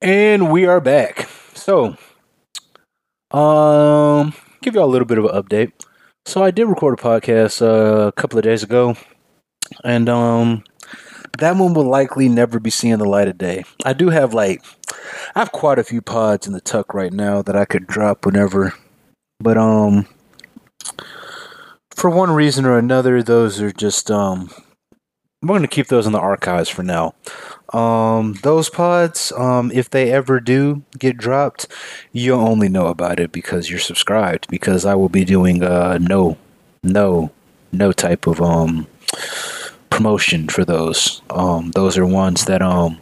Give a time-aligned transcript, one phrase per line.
[0.00, 1.28] And we are back.
[1.54, 1.96] So,
[3.32, 4.32] um,
[4.62, 5.72] give y'all a little bit of an update.
[6.24, 8.94] So I did record a podcast uh, a couple of days ago,
[9.82, 10.62] and um,
[11.38, 13.64] that one will likely never be seeing the light of day.
[13.84, 14.62] I do have like,
[15.34, 18.24] I have quite a few pods in the tuck right now that I could drop
[18.24, 18.74] whenever,
[19.40, 20.06] but um,
[21.90, 24.50] for one reason or another, those are just um,
[25.40, 27.14] I'm going to keep those in the archives for now.
[27.72, 31.68] Um, those pods, um, if they ever do get dropped,
[32.12, 34.48] you'll only know about it because you're subscribed.
[34.48, 36.36] Because I will be doing uh no,
[36.82, 37.30] no,
[37.70, 38.88] no type of um
[39.90, 41.22] promotion for those.
[41.30, 42.98] Um, those are ones that um,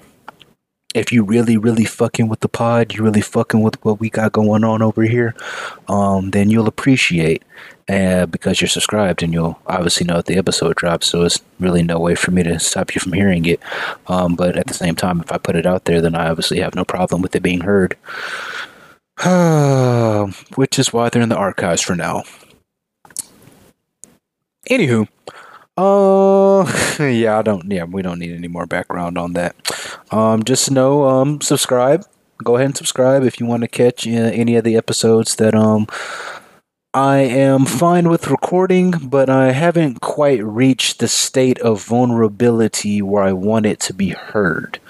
[0.95, 4.33] if you really, really fucking with the pod, you really fucking with what we got
[4.33, 5.34] going on over here,
[5.89, 7.42] um, then you'll appreciate
[7.89, 11.07] uh, because you're subscribed and you'll obviously know if the episode drops.
[11.07, 13.61] So it's really no way for me to stop you from hearing it.
[14.09, 16.61] Um, but at the same time, if I put it out there, then I obviously
[16.61, 17.97] have no problem with it being heard.
[20.57, 22.25] Which is why they're in the archives for now.
[24.69, 25.06] Anywho,
[25.77, 26.65] uh,
[27.05, 27.71] yeah, I don't.
[27.71, 29.55] Yeah, we don't need any more background on that.
[30.11, 32.05] Um, just know, um, subscribe.
[32.43, 35.55] Go ahead and subscribe if you want to catch uh, any of the episodes that
[35.55, 35.87] um
[36.97, 43.22] I am fine with recording, but I haven't quite reached the state of vulnerability where
[43.22, 44.80] I want it to be heard.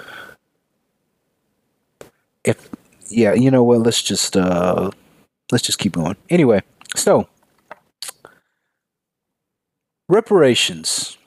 [2.45, 2.71] If
[3.09, 4.93] yeah, you know what, let's just uh
[5.51, 6.15] let's just keep going.
[6.31, 6.63] Anyway,
[6.95, 7.27] so
[10.09, 11.19] reparations.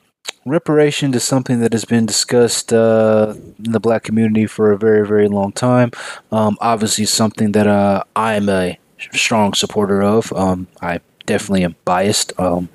[0.46, 5.06] Reparation is something that has been discussed uh, in the black community for a very,
[5.06, 5.90] very long time.
[6.32, 8.79] Um, obviously, something that uh, I'm a
[9.12, 10.32] strong supporter of.
[10.32, 12.38] Um, I definitely am biased.
[12.38, 12.68] Um,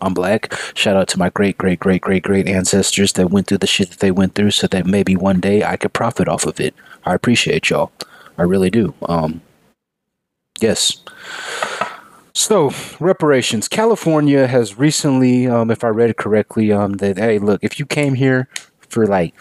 [0.00, 0.52] I'm black.
[0.74, 3.90] Shout out to my great, great, great, great, great ancestors that went through the shit
[3.90, 6.74] that they went through, so that maybe one day I could profit off of it.
[7.04, 7.92] I appreciate y'all.
[8.36, 8.94] I really do.
[9.02, 9.40] Um,
[10.60, 11.02] yes.
[12.34, 13.68] So reparations.
[13.68, 17.86] California has recently, um, if I read it correctly, um, that hey, look, if you
[17.86, 18.48] came here
[18.80, 19.34] for like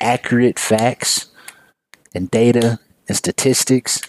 [0.00, 1.26] accurate facts
[2.14, 4.00] and data and statistics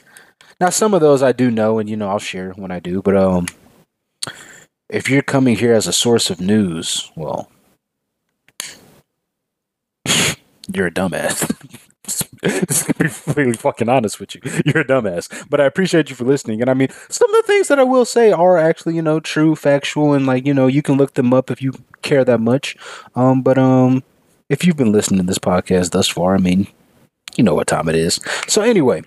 [0.60, 3.02] now, some of those I do know, and you know I'll share when I do.
[3.02, 3.48] But um,
[4.90, 7.52] if you're coming here as a source of news, well,
[10.74, 11.52] you're a dumbass.
[12.46, 15.50] To be completely fucking honest with you, you're a dumbass.
[15.50, 16.62] But I appreciate you for listening.
[16.62, 19.20] And I mean, some of the things that I will say are actually, you know,
[19.20, 21.74] true, factual, and like, you know, you can look them up if you
[22.04, 22.78] care that much.
[23.16, 24.04] Um, but um,
[24.50, 26.68] if you've been listening to this podcast thus far, I mean,
[27.36, 28.20] you know what time it is.
[28.48, 29.02] So anyway,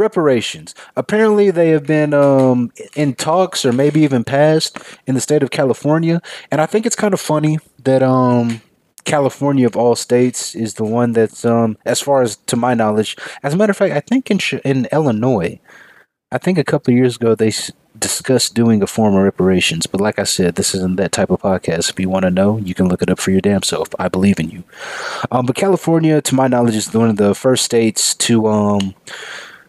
[0.00, 0.74] reparations.
[0.96, 5.50] Apparently, they have been um, in talks or maybe even passed in the state of
[5.50, 6.20] California.
[6.50, 8.62] And I think it's kind of funny that um,
[9.04, 13.16] California, of all states, is the one that's, um, as far as to my knowledge,
[13.42, 15.60] as a matter of fact, I think in, in Illinois,
[16.32, 17.52] I think a couple of years ago, they
[17.98, 19.86] discussed doing a form of reparations.
[19.86, 21.90] But like I said, this isn't that type of podcast.
[21.90, 23.88] If you want to know, you can look it up for your damn self.
[23.98, 24.64] I believe in you.
[25.30, 28.94] Um, but California, to my knowledge, is one of the first states to um,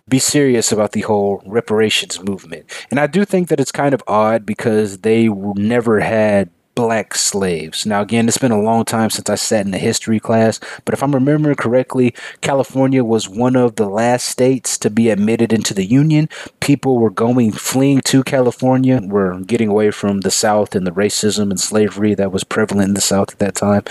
[0.07, 2.65] be serious about the whole reparations movement.
[2.89, 7.85] And I do think that it's kind of odd because they never had black slaves.
[7.85, 10.93] Now, again, it's been a long time since I sat in a history class, but
[10.93, 15.73] if I'm remembering correctly, California was one of the last states to be admitted into
[15.73, 16.29] the Union.
[16.59, 21.51] People were going, fleeing to California, were getting away from the South and the racism
[21.51, 23.83] and slavery that was prevalent in the South at that time.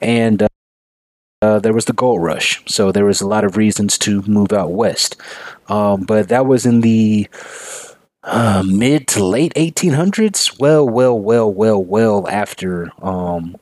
[0.00, 0.48] And uh,
[1.40, 4.52] uh, there was the gold rush, so there was a lot of reasons to move
[4.52, 5.16] out west.
[5.68, 7.28] Um, but that was in the
[8.22, 10.58] uh, mid to late 1800s.
[10.58, 13.56] Well, well, well, well, well after um,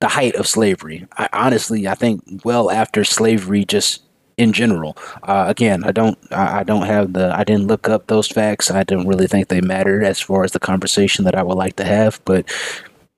[0.00, 1.06] the height of slavery.
[1.16, 4.02] I, honestly, I think well after slavery just
[4.36, 4.96] in general.
[5.22, 8.70] Uh, again, I don't, I, I, don't have the, I didn't look up those facts.
[8.70, 11.76] I don't really think they matter as far as the conversation that I would like
[11.76, 12.20] to have.
[12.24, 12.44] But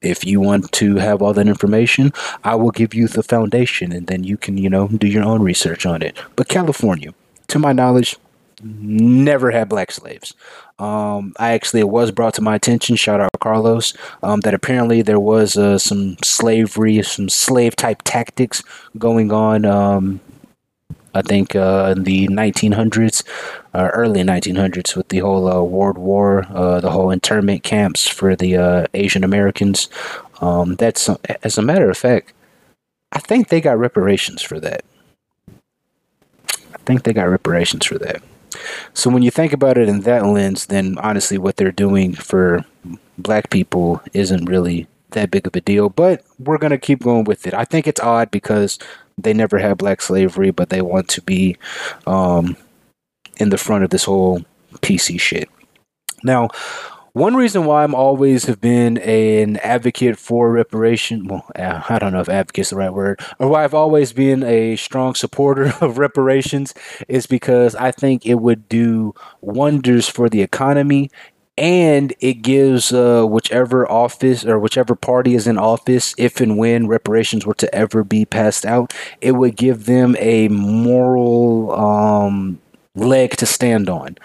[0.00, 2.12] if you want to have all that information,
[2.44, 5.42] I will give you the foundation, and then you can, you know, do your own
[5.42, 6.16] research on it.
[6.36, 7.12] But California,
[7.48, 8.16] to my knowledge,
[8.62, 10.34] never had black slaves.
[10.78, 15.02] Um, I actually, it was brought to my attention, shout out Carlos, um, that apparently
[15.02, 18.62] there was uh, some slavery, some slave type tactics
[18.96, 19.64] going on.
[19.64, 20.20] Um,
[21.14, 23.24] I think uh, in the 1900s,
[23.74, 28.36] uh, early 1900s, with the whole uh, World War, uh, the whole internment camps for
[28.36, 29.88] the uh, Asian Americans.
[30.40, 31.08] Um, that's,
[31.42, 32.32] as a matter of fact,
[33.10, 34.84] I think they got reparations for that
[36.88, 38.22] think they got reparations for that.
[38.94, 42.64] So when you think about it in that lens, then honestly, what they're doing for
[43.18, 45.90] black people isn't really that big of a deal.
[45.90, 47.52] But we're gonna keep going with it.
[47.52, 48.78] I think it's odd because
[49.18, 51.58] they never had black slavery, but they want to be
[52.06, 52.56] um,
[53.36, 54.40] in the front of this whole
[54.76, 55.50] PC shit.
[56.24, 56.48] Now,
[57.18, 62.12] one reason why I'm always have been an advocate for reparation, well, uh, I don't
[62.12, 65.72] know if advocate is the right word, or why I've always been a strong supporter
[65.80, 66.74] of reparations
[67.08, 71.10] is because I think it would do wonders for the economy
[71.56, 76.86] and it gives uh, whichever office or whichever party is in office, if and when
[76.86, 82.60] reparations were to ever be passed out, it would give them a moral um,
[82.94, 84.16] leg to stand on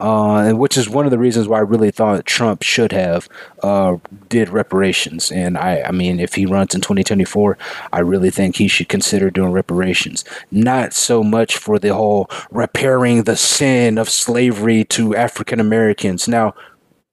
[0.00, 3.28] uh, which is one of the reasons why I really thought Trump should have
[3.62, 3.96] uh,
[4.28, 5.32] did reparations.
[5.32, 7.58] And I, I mean, if he runs in 2024,
[7.92, 10.24] I really think he should consider doing reparations.
[10.50, 16.28] Not so much for the whole repairing the sin of slavery to African Americans.
[16.28, 16.54] Now,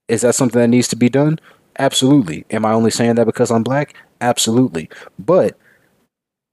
[0.07, 1.39] is that something that needs to be done?
[1.79, 2.45] Absolutely.
[2.51, 3.95] Am I only saying that because I'm black?
[4.21, 4.89] Absolutely.
[5.17, 5.57] But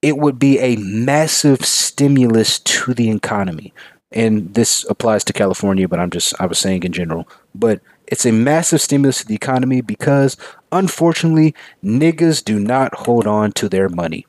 [0.00, 3.72] it would be a massive stimulus to the economy
[4.14, 7.28] and this applies to California, but I'm just I was saying in general.
[7.54, 10.36] But it's a massive stimulus to the economy because
[10.70, 14.26] unfortunately, niggas do not hold on to their money.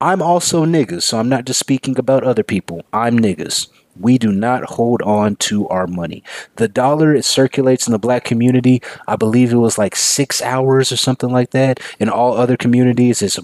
[0.00, 2.82] I'm also niggas, so I'm not just speaking about other people.
[2.92, 3.68] I'm niggas.
[3.98, 6.24] We do not hold on to our money.
[6.56, 10.90] The dollar it circulates in the black community, I believe it was like six hours
[10.90, 11.78] or something like that.
[12.00, 13.38] In all other communities, it's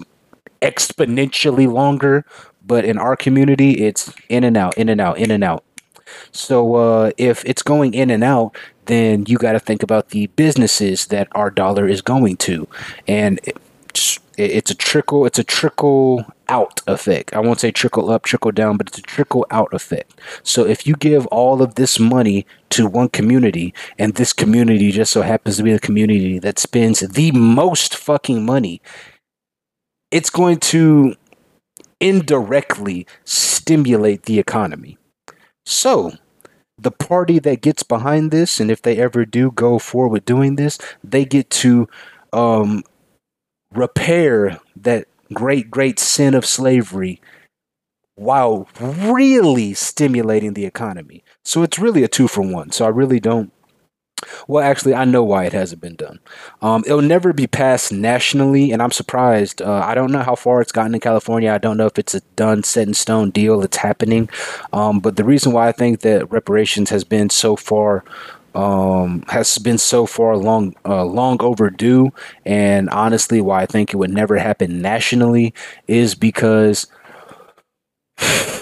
[0.61, 2.25] exponentially longer.
[2.65, 5.63] But in our community, it's in and out, in and out, in and out.
[6.31, 10.27] So uh, if it's going in and out, then you got to think about the
[10.27, 12.67] businesses that our dollar is going to,
[13.07, 15.25] and it's, it's a trickle.
[15.25, 17.33] It's a trickle out effect.
[17.33, 20.19] I won't say trickle up, trickle down, but it's a trickle out effect.
[20.43, 25.11] So if you give all of this money to one community, and this community just
[25.11, 28.81] so happens to be the community that spends the most fucking money,
[30.09, 31.15] it's going to
[31.99, 34.97] indirectly stimulate the economy.
[35.69, 36.13] So,
[36.79, 40.55] the party that gets behind this, and if they ever do go forward with doing
[40.55, 41.87] this, they get to
[42.33, 42.81] um,
[43.71, 47.21] repair that great, great sin of slavery
[48.15, 51.23] while really stimulating the economy.
[51.45, 52.71] So it's really a two for one.
[52.71, 53.53] So I really don't
[54.47, 56.19] well, actually, I know why it hasn't been done.
[56.61, 59.61] Um, it'll never be passed nationally, and I'm surprised.
[59.61, 61.51] Uh, I don't know how far it's gotten in California.
[61.51, 64.29] I don't know if it's a done, set in stone deal that's happening.
[64.73, 68.03] Um, but the reason why I think that reparations has been so far
[68.55, 72.11] um, has been so far long, uh, long overdue,
[72.45, 75.53] and honestly, why I think it would never happen nationally
[75.87, 76.87] is because.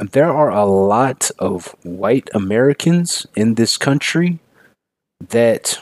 [0.00, 4.38] there are a lot of white Americans in this country
[5.28, 5.78] that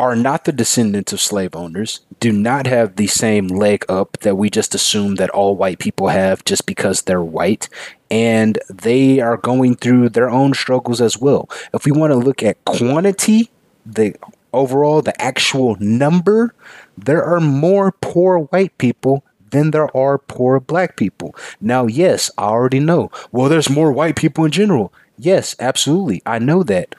[0.00, 4.36] are not the descendants of slave owners, do not have the same leg up that
[4.36, 7.68] we just assume that all white people have just because they're white.
[8.10, 11.48] And they are going through their own struggles as well.
[11.74, 13.50] If we want to look at quantity,
[13.84, 14.16] the
[14.54, 16.54] overall, the actual number,
[16.96, 21.34] there are more poor white people than there are poor black people.
[21.60, 23.10] Now, yes, I already know.
[23.32, 24.92] Well, there's more white people in general.
[25.18, 26.22] Yes, absolutely.
[26.24, 26.94] I know that.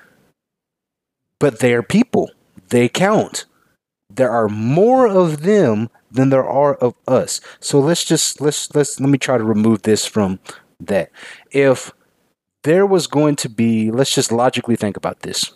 [1.39, 2.29] But they're people,
[2.69, 3.45] they count.
[4.09, 7.41] There are more of them than there are of us.
[7.59, 10.39] So let's just let's let's let me try to remove this from
[10.79, 11.09] that.
[11.51, 11.93] If
[12.63, 15.53] there was going to be, let's just logically think about this.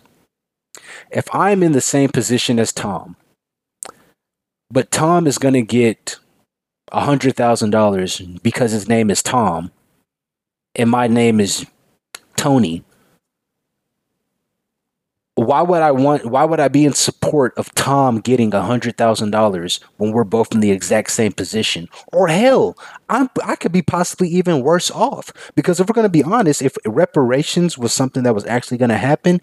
[1.10, 3.16] If I'm in the same position as Tom,
[4.70, 6.18] but Tom is going to get
[6.92, 9.70] $100,000 because his name is Tom
[10.74, 11.66] and my name is
[12.36, 12.84] Tony,
[15.36, 20.12] why would I want why would I be in support of Tom getting $100,000 when
[20.12, 21.88] we're both in the exact same position?
[22.10, 22.76] Or hell,
[23.10, 26.62] I'm, I could be possibly even worse off because if we're going to be honest,
[26.62, 29.42] if reparations was something that was actually going to happen,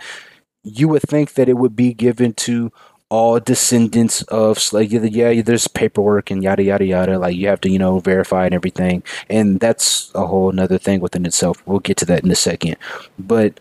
[0.63, 2.71] you would think that it would be given to
[3.13, 7.19] all descendants of like yeah there's paperwork and yada yada yada.
[7.19, 9.03] Like you have to you know verify and everything.
[9.29, 11.61] And that's a whole another thing within itself.
[11.67, 12.75] We'll get to that in a second.
[13.19, 13.59] But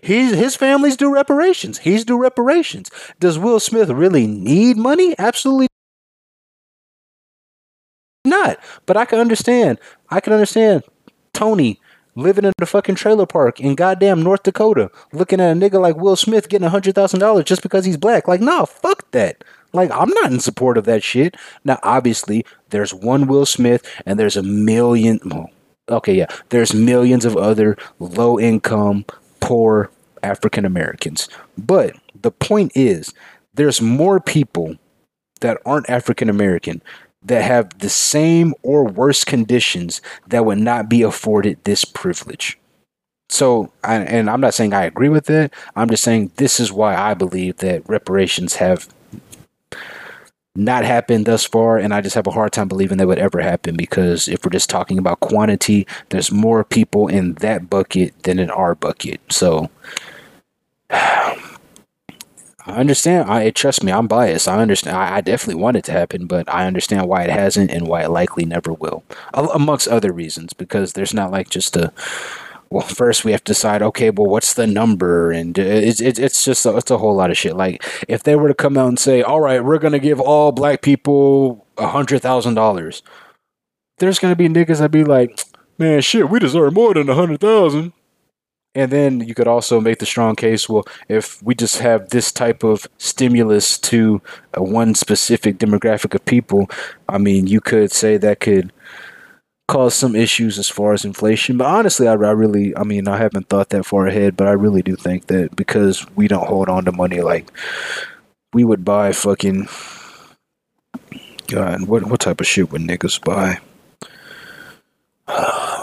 [0.00, 1.78] his his family's due reparations.
[1.78, 2.88] He's due reparations.
[3.18, 5.16] Does will smith really need money?
[5.18, 5.66] Absolutely
[8.24, 8.60] not.
[8.86, 9.80] But i can understand
[10.10, 10.84] i can understand
[11.32, 11.80] tony
[12.20, 15.96] living in the fucking trailer park in goddamn North Dakota, looking at a nigga like
[15.96, 18.28] Will Smith getting a hundred thousand dollars just because he's black.
[18.28, 19.42] Like, nah, fuck that.
[19.72, 21.36] Like, I'm not in support of that shit.
[21.64, 25.20] Now, obviously, there's one Will Smith, and there's a million.
[25.24, 25.50] Well,
[25.88, 29.04] okay, yeah, there's millions of other low income,
[29.40, 29.90] poor
[30.22, 31.28] African Americans.
[31.56, 33.14] But the point is,
[33.54, 34.76] there's more people
[35.40, 36.82] that aren't African American
[37.22, 42.58] that have the same or worse conditions that would not be afforded this privilege.
[43.28, 45.54] So, and I'm not saying I agree with it.
[45.76, 48.88] I'm just saying this is why I believe that reparations have
[50.56, 53.40] not happened thus far, and I just have a hard time believing they would ever
[53.40, 58.40] happen because if we're just talking about quantity, there's more people in that bucket than
[58.40, 59.20] in our bucket.
[59.30, 59.70] So,
[62.70, 63.30] understand.
[63.30, 63.92] I trust me.
[63.92, 64.48] I'm biased.
[64.48, 64.96] I understand.
[64.96, 68.02] I, I, definitely want it to happen, but I understand why it hasn't and why
[68.04, 70.52] it likely never will, amongst other reasons.
[70.52, 71.92] Because there's not like just a
[72.70, 75.32] well, first we have to decide, okay, well, what's the number?
[75.32, 77.56] And it's, it's, it's just, a, it's a whole lot of shit.
[77.56, 80.52] Like, if they were to come out and say, all right, we're to give all
[80.52, 83.02] black people a hundred thousand dollars,
[83.98, 85.44] there's to be niggas that be like,
[85.78, 87.92] man, shit, we deserve more than a hundred thousand.
[88.74, 92.30] And then you could also make the strong case, well, if we just have this
[92.30, 94.22] type of stimulus to
[94.54, 96.70] a one specific demographic of people,
[97.08, 98.72] I mean, you could say that could
[99.66, 101.56] cause some issues as far as inflation.
[101.56, 104.52] But honestly, I, I really, I mean, I haven't thought that far ahead, but I
[104.52, 107.50] really do think that because we don't hold on to money, like
[108.52, 109.68] we would buy fucking.
[111.48, 113.58] God, what what type of shit would niggas buy?
[115.32, 115.79] Oh,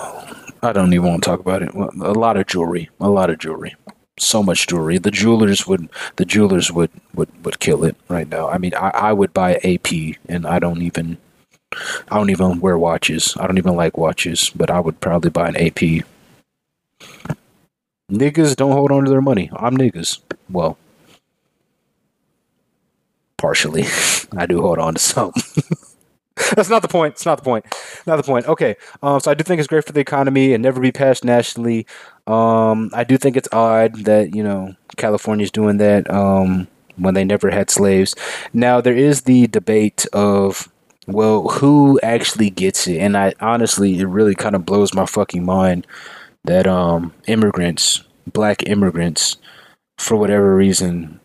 [0.64, 1.74] I don't even want to talk about it.
[1.74, 3.76] A lot of jewelry, a lot of jewelry,
[4.20, 4.98] so much jewelry.
[4.98, 8.50] The jewelers would, the jewelers would would would kill it right now.
[8.50, 11.18] I mean, I, I would buy AP, and I don't even
[12.10, 13.36] I don't even wear watches.
[13.40, 16.06] I don't even like watches, but I would probably buy an AP.
[18.12, 19.50] Niggas don't hold on to their money.
[19.54, 20.20] I'm niggas.
[20.50, 20.78] Well,
[23.38, 23.86] partially.
[24.38, 25.34] I do hold on to some.
[26.56, 27.14] That's not the point.
[27.14, 27.66] It's not the point.
[28.06, 28.48] Not the point.
[28.48, 28.76] Okay.
[29.02, 31.86] Um, so I do think it's great for the economy and never be passed nationally.
[32.28, 36.68] Um, I do think it's odd that, you know, California's doing that um,
[36.98, 38.16] when they never had slaves.
[38.54, 40.70] Now, there is the debate of
[41.08, 42.98] well, who actually gets it?
[42.98, 45.88] And I honestly, it really kind of blows my fucking mind
[46.44, 49.38] that um immigrants, black immigrants,
[49.98, 51.20] for whatever reason,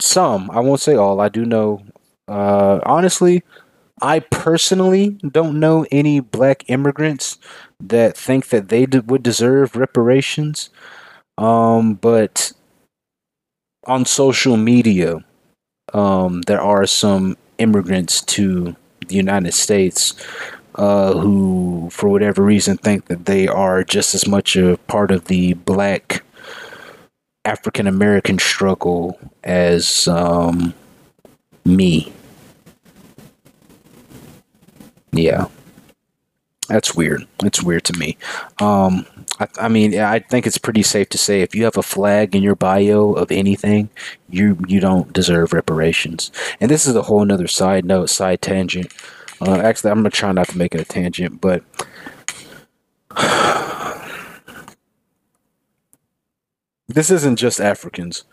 [0.00, 1.82] some, I won't say all, I do know
[2.26, 3.42] uh honestly,
[4.00, 7.38] I personally don't know any black immigrants
[7.80, 10.70] that think that they d- would deserve reparations.
[11.36, 12.52] Um, but
[13.86, 15.24] on social media,
[15.94, 18.76] um, there are some immigrants to
[19.06, 20.14] the United States
[20.74, 25.24] uh, who, for whatever reason, think that they are just as much a part of
[25.26, 26.22] the black
[27.44, 30.74] African American struggle as um,
[31.64, 32.12] me.
[35.18, 35.48] Yeah.
[36.68, 37.26] That's weird.
[37.42, 38.18] It's weird to me.
[38.60, 39.06] Um,
[39.40, 42.36] I, I, mean, I think it's pretty safe to say if you have a flag
[42.36, 43.88] in your bio of anything,
[44.28, 46.30] you you don't deserve reparations.
[46.60, 48.92] And this is a whole another side note, side tangent.
[49.40, 51.64] Uh, actually, I'm gonna try not to make it a tangent, but
[56.88, 58.24] this isn't just Africans.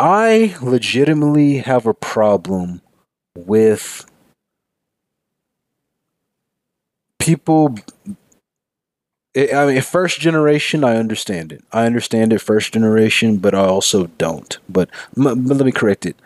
[0.00, 2.82] I legitimately have a problem
[3.36, 4.04] with
[7.22, 7.76] people
[9.34, 11.64] I mean, first generation, I understand it.
[11.72, 14.58] I understand it first generation, but I also don't.
[14.68, 16.16] But, but let me correct it.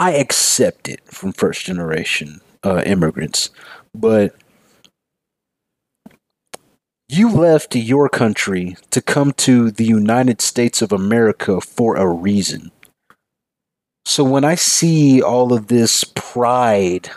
[0.00, 3.50] I accept it from first generation uh, immigrants,
[3.94, 4.34] but
[7.08, 12.72] you left your country to come to the United States of America for a reason.
[14.04, 17.10] So when I see all of this pride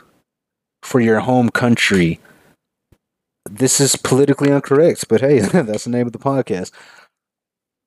[0.83, 2.19] for your home country,
[3.49, 6.71] this is politically incorrect, but hey, that's the name of the podcast.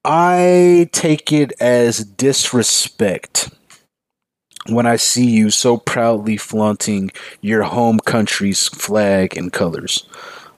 [0.05, 3.51] I take it as disrespect
[4.69, 10.07] when I see you so proudly flaunting your home country's flag and colors.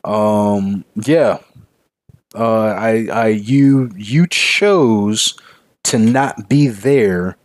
[0.02, 1.38] Um, yeah,
[2.34, 5.38] uh, I, I, you, you chose
[5.84, 7.36] to not be there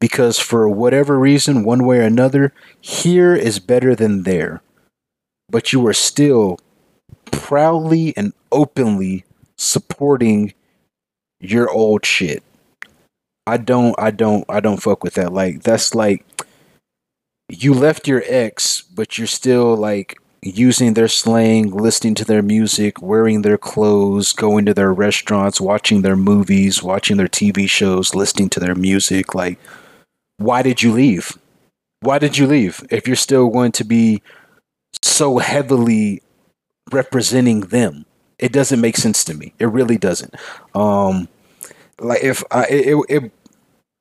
[0.00, 4.62] because for whatever reason, one way or another, here is better than there.
[5.48, 6.58] But you are still
[7.32, 9.24] proudly and openly
[9.56, 10.54] supporting
[11.40, 12.42] your old shit.
[13.46, 15.32] I don't I don't I don't fuck with that.
[15.32, 16.24] Like that's like
[17.48, 23.00] you left your ex, but you're still like using their slang, listening to their music,
[23.00, 28.48] wearing their clothes, going to their restaurants, watching their movies, watching their TV shows, listening
[28.50, 29.34] to their music.
[29.34, 29.58] Like,
[30.38, 31.36] why did you leave?
[32.00, 34.22] Why did you leave if you're still going to be
[35.02, 36.22] so heavily
[36.92, 38.04] representing them.
[38.38, 39.54] It doesn't make sense to me.
[39.58, 40.34] It really doesn't.
[40.74, 41.28] Um,
[41.98, 43.32] like if I it, it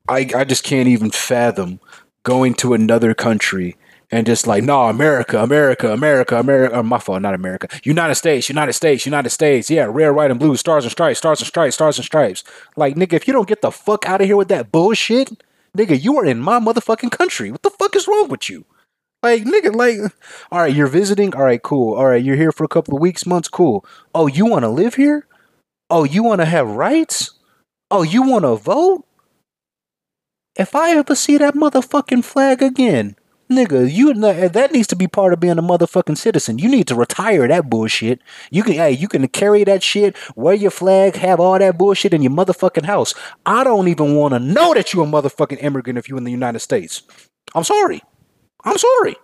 [0.07, 1.79] I I just can't even fathom
[2.23, 3.77] going to another country
[4.11, 6.79] and just like, no, America, America, America, America.
[6.79, 7.67] Uh, my fault, not America.
[7.83, 9.69] United States, United States, United States.
[9.69, 12.43] Yeah, red, white, and blue, stars and stripes, stars and stripes, stars and stripes.
[12.75, 15.31] Like, nigga, if you don't get the fuck out of here with that bullshit,
[15.77, 17.51] nigga, you are in my motherfucking country.
[17.51, 18.65] What the fuck is wrong with you?
[19.23, 19.99] Like, nigga, like,
[20.51, 21.35] all right, you're visiting.
[21.35, 21.93] All right, cool.
[21.93, 23.47] All right, you're here for a couple of weeks, months.
[23.47, 23.85] Cool.
[24.15, 25.27] Oh, you want to live here?
[25.89, 27.31] Oh, you want to have rights?
[27.91, 29.05] Oh, you want to vote?
[30.55, 33.15] If I ever see that motherfucking flag again,
[33.49, 36.57] nigga, you that needs to be part of being a motherfucking citizen.
[36.57, 38.21] You need to retire that bullshit.
[38.49, 42.13] You can, hey, you can carry that shit, wear your flag, have all that bullshit
[42.13, 43.13] in your motherfucking house.
[43.45, 46.31] I don't even want to know that you're a motherfucking immigrant if you're in the
[46.31, 47.03] United States.
[47.53, 48.01] I'm sorry.
[48.63, 49.15] I'm sorry.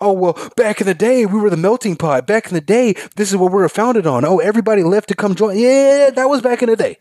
[0.00, 2.26] Oh well, back in the day we were the melting pot.
[2.26, 4.24] Back in the day, this is what we were founded on.
[4.24, 5.58] Oh, everybody left to come join.
[5.58, 6.98] Yeah, that was back in the day.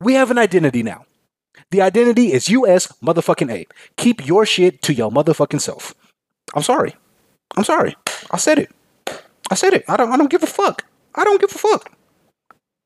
[0.00, 1.04] We have an identity now.
[1.70, 3.66] The identity is US motherfucking A.
[3.96, 5.94] Keep your shit to your motherfucking self.
[6.54, 6.96] I'm sorry.
[7.56, 7.96] I'm sorry.
[8.30, 8.70] I said it.
[9.50, 9.84] I said it.
[9.88, 10.84] I don't I don't give a fuck.
[11.14, 11.92] I don't give a fuck.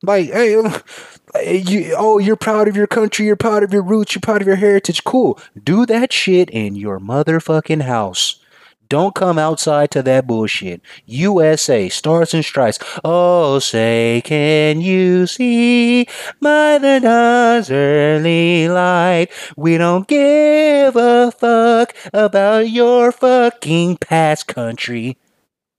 [0.03, 0.53] Like, hey,
[1.59, 4.47] you, oh, you're proud of your country, you're proud of your roots, you're proud of
[4.47, 5.05] your heritage.
[5.05, 5.39] Cool.
[5.63, 8.43] Do that shit in your motherfucking house.
[8.89, 10.83] Don't come outside to that bullshit.
[11.07, 12.79] USA, stars and stripes.
[13.03, 16.05] Oh, say, can you see
[16.43, 19.29] by the dawn's early light?
[19.57, 25.17] We don't give a fuck about your fucking past country.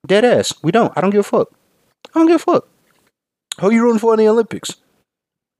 [0.07, 0.51] Dead ass.
[0.63, 0.91] We don't.
[0.95, 1.49] I don't give a fuck.
[2.15, 2.67] I don't give a fuck.
[3.63, 4.75] Who you rooting for in the Olympics?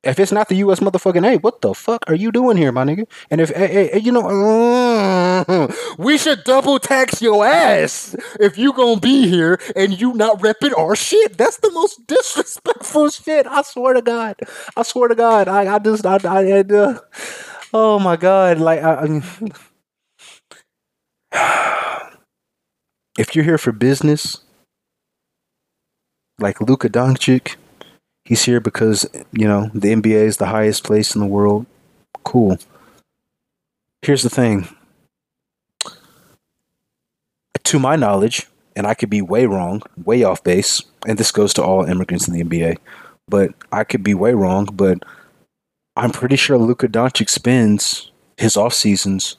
[0.03, 0.81] If it's not the U.S.
[0.81, 3.07] motherfucking A, what the fuck are you doing here, my nigga?
[3.31, 8.74] And if hey, hey, you know, uh, we should double tax your ass if you
[8.74, 11.38] gonna be here and you not repping our shit.
[11.38, 13.48] That's the most disrespectful shit.
[13.48, 14.36] I swear to God.
[14.75, 15.48] I swear to God.
[15.48, 17.00] I, I just, I, I, I uh,
[17.74, 18.60] oh my God.
[18.60, 19.22] Like, I,
[21.31, 22.12] I
[23.17, 24.39] if you're here for business,
[26.38, 27.55] like Luka Doncic
[28.25, 31.66] He's here because, you know, the NBA is the highest place in the world.
[32.24, 32.57] Cool.
[34.01, 34.68] Here's the thing.
[37.66, 41.53] To my knowledge, and I could be way wrong, way off base, and this goes
[41.55, 42.77] to all immigrants in the NBA,
[43.27, 45.03] but I could be way wrong, but
[45.96, 49.38] I'm pretty sure Luka Doncic spends his off seasons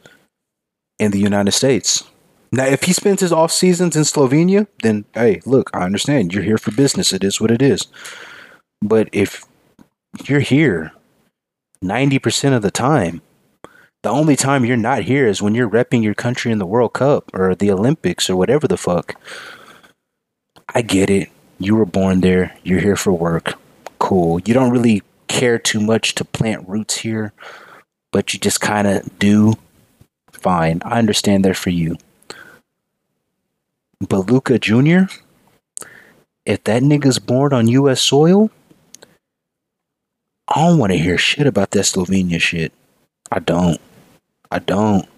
[0.99, 2.05] in the United States.
[2.53, 6.33] Now, if he spends his off seasons in Slovenia, then hey, look, I understand.
[6.33, 7.13] You're here for business.
[7.13, 7.89] It is what it is.
[8.85, 9.47] But if
[10.27, 10.93] you're here
[11.83, 13.23] 90% of the time,
[14.03, 16.93] the only time you're not here is when you're repping your country in the World
[16.93, 19.19] Cup or the Olympics or whatever the fuck.
[20.75, 21.31] I get it.
[21.59, 22.59] You were born there.
[22.63, 23.55] You're here for work.
[23.99, 24.41] Cool.
[24.41, 27.33] You don't really care too much to plant roots here,
[28.13, 29.55] but you just kind of do.
[30.31, 30.83] Fine.
[30.85, 31.97] I understand that for you.
[34.07, 35.05] But Luka Jr.,
[36.45, 38.03] if that nigga's born on U.S.
[38.03, 38.51] soil,
[40.49, 42.73] I don't want to hear shit about that Slovenia shit.
[43.33, 43.81] I don't.
[44.51, 45.09] I don't.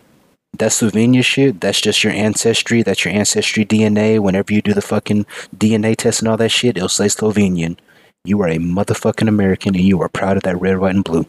[0.59, 2.83] That Slovenia shit, that's just your ancestry.
[2.83, 4.21] That's your ancestry DNA.
[4.21, 7.77] Whenever you do the fucking DNA test and all that shit, it'll say Slovenian.
[8.25, 11.27] You are a motherfucking American and you are proud of that red, white, and blue.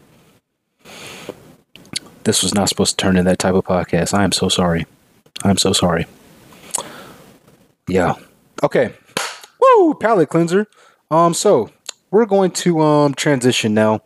[2.24, 4.14] This was not supposed to turn into that type of podcast.
[4.14, 4.86] I am so sorry.
[5.42, 6.06] I'm so sorry.
[7.86, 8.14] Yeah.
[8.62, 8.92] Okay.
[9.60, 9.94] Woo!
[9.94, 10.66] Palate cleanser.
[11.10, 11.70] Um, so
[12.10, 14.00] we're going to um transition now,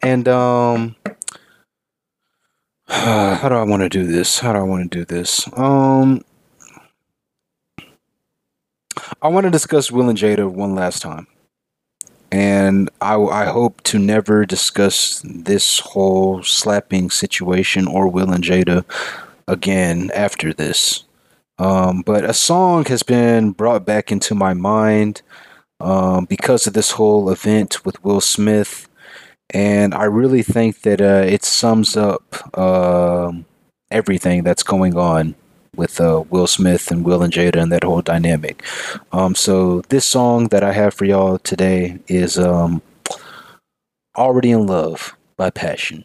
[0.00, 0.96] and um,
[2.88, 4.38] how do I want to do this?
[4.38, 5.48] How do I want to do this?
[5.56, 6.24] Um,
[9.20, 11.26] I want to discuss Will and Jada one last time,
[12.30, 18.84] and I I hope to never discuss this whole slapping situation or Will and Jada
[19.46, 21.04] again after this.
[21.58, 25.22] Um, but a song has been brought back into my mind
[25.82, 28.88] um, because of this whole event with Will Smith.
[29.50, 32.22] And I really think that uh, it sums up
[32.56, 33.32] uh,
[33.90, 35.34] everything that's going on
[35.76, 38.62] with uh, Will Smith and Will and Jada and that whole dynamic.
[39.10, 42.80] Um, so this song that I have for y'all today is um,
[44.16, 46.04] "Already in Love" by Passion.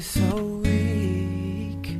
[0.00, 1.96] so weak.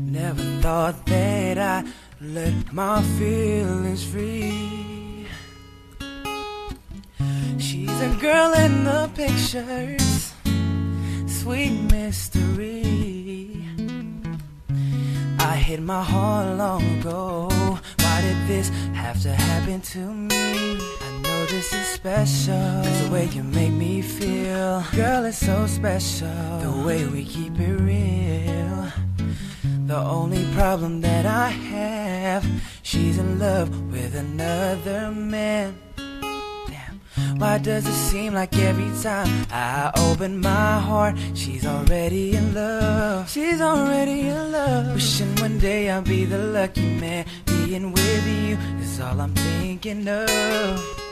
[0.00, 1.84] Never thought that I
[2.20, 5.26] let my feelings free.
[7.58, 10.32] She's a girl in the pictures,
[11.26, 13.68] sweet mystery.
[15.38, 17.48] I hid my heart long ago.
[18.00, 21.03] Why did this have to happen to me?
[21.54, 22.82] This is special.
[22.82, 26.58] Cause the way you make me feel, girl, it's so special.
[26.58, 28.90] The way we keep it real.
[29.86, 32.44] The only problem that I have,
[32.82, 35.78] she's in love with another man.
[35.96, 37.38] Damn.
[37.38, 43.30] Why does it seem like every time I open my heart, she's already in love?
[43.30, 44.92] She's already in love.
[44.92, 47.26] Wishing one day I'll be the lucky man.
[47.46, 51.03] Being with you is all I'm thinking of.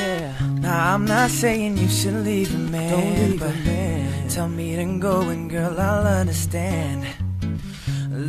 [0.00, 0.32] Yeah.
[0.64, 4.28] Now I'm not saying you should leave a man, Don't leave a but man.
[4.28, 7.06] tell me to go and girl I'll understand.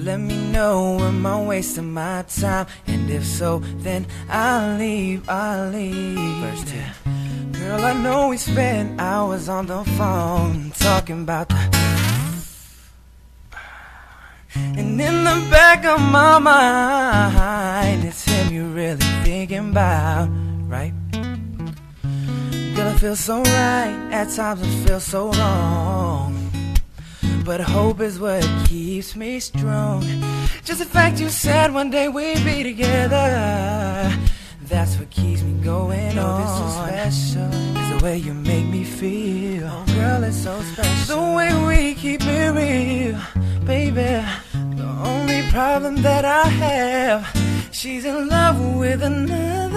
[0.07, 5.27] Let me know am I wasting my time, and if so, then I'll leave.
[5.29, 6.41] I'll leave.
[6.43, 7.59] First, two.
[7.59, 11.59] Girl, I know we spent hours on the phone talking about the.
[14.55, 20.29] And in the back of my mind, it's him you're really thinking about,
[22.91, 24.09] I feel so right.
[24.11, 26.51] At times, I feel so wrong.
[27.45, 30.03] But hope is what keeps me strong.
[30.65, 34.11] Just the fact you said one day we'd be together.
[34.63, 36.89] That's what keeps me going know on.
[36.89, 37.81] this is special.
[37.81, 39.69] Is the way you make me feel.
[39.71, 41.15] Oh, girl, it's so special.
[41.15, 43.19] The way we keep it real,
[43.65, 44.21] baby.
[44.75, 49.70] The only problem that I have, she's in love with another.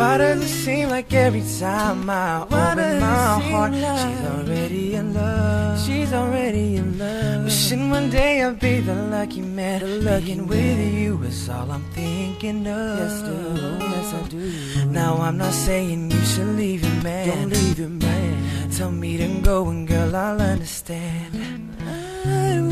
[0.00, 4.94] Why does it seem like every time I Why open my heart, like- she's already
[4.94, 5.78] in love?
[5.84, 7.44] She's already in love.
[7.44, 9.80] Wishing one day I'd be the lucky man.
[9.80, 10.48] The lucky Being man.
[10.48, 12.98] with you is all I'm thinking of.
[13.00, 13.36] Yes, do.
[13.92, 14.44] Yes, I do.
[15.00, 17.28] Now I'm not saying you should leave your man.
[17.28, 18.70] Don't leave your man.
[18.76, 21.30] Tell me to go and girl, I'll understand.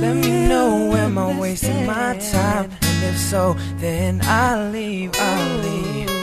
[0.02, 5.10] Let me know am I wasting my time, and if so, then I'll leave.
[5.14, 6.17] I'll leave.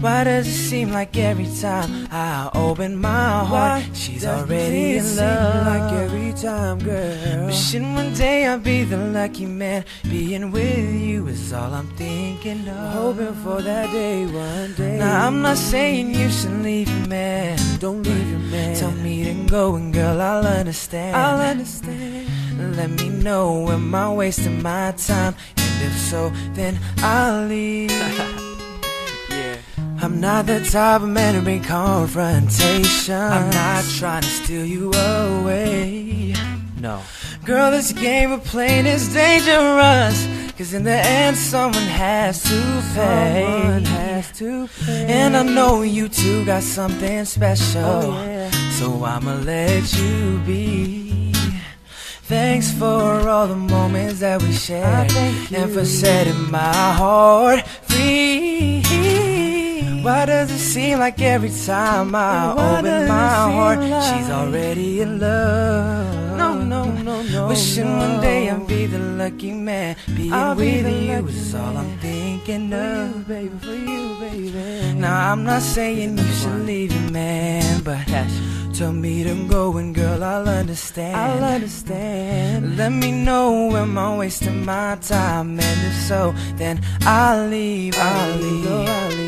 [0.00, 5.04] Why does it seem like every time I open my heart, she's Does already in
[5.04, 5.66] seem love?
[5.66, 7.46] Like every time, girl.
[7.46, 9.84] Wishing one day I'll be the lucky man.
[10.04, 12.92] Being with you is all I'm thinking of.
[12.92, 14.98] Hoping for that day one day.
[14.98, 17.58] Now I'm not saying you should leave your man.
[17.78, 18.76] Don't leave your man.
[18.76, 21.16] Tell me to go and girl, I'll understand.
[21.16, 22.28] I'll understand.
[22.76, 28.42] Let me know am I wasting my time, and if so, then I'll leave.
[30.06, 33.12] I'm not the type of man to bring confrontation.
[33.12, 36.32] I'm not trying to steal you away.
[36.78, 37.02] No.
[37.44, 40.28] Girl, this game we're playing is dangerous.
[40.56, 43.46] Cause in the end, someone has to pay.
[43.48, 45.06] Someone has to pay.
[45.08, 47.82] And I know you two got something special.
[47.84, 48.50] Oh, yeah.
[48.78, 51.32] So I'ma let you be.
[52.28, 55.10] Thanks for all the moments that we shared.
[55.10, 59.25] thank And for setting my heart free.
[60.06, 65.18] Why does it seem like every time I open my heart, like- she's already in
[65.18, 66.38] love?
[66.38, 67.48] No, no, no, no.
[67.48, 67.98] Wishing no.
[67.98, 69.96] one day I'd be the lucky man.
[70.14, 73.26] Being I'll with the you is all I'm thinking For you, of.
[73.26, 74.94] baby, for you, baby.
[74.94, 78.06] Now I'm not saying you should leave your man, but
[78.78, 81.16] tell me to go and girl I'll understand.
[81.16, 82.76] I'll understand.
[82.76, 87.98] Let me know am I wasting my time, and if so, then I'll leave.
[87.98, 88.64] I'll leave.
[88.64, 89.25] Go, I'll leave.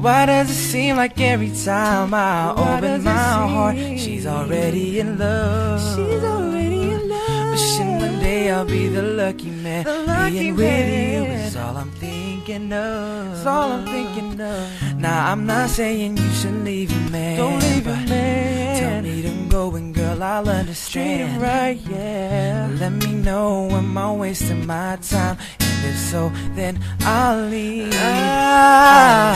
[0.00, 5.18] Why does it seem like every time I Why open my heart, she's already in
[5.18, 5.80] love?
[5.80, 7.50] She's already in love.
[7.50, 9.84] Wishing one day I'll be the lucky man.
[9.84, 11.40] The lucky Being with you man.
[11.40, 13.32] is all I'm thinking of.
[13.34, 14.98] That's all I'm thinking of.
[14.98, 17.36] Now I'm not saying you should leave your man.
[17.38, 18.80] Don't leave but man.
[18.80, 21.32] Tell me to go and girl I'll understand.
[21.32, 22.70] him right, yeah.
[22.78, 27.92] Let me know am I wasting my time, and if so, then I'll leave.
[27.94, 29.28] Ah.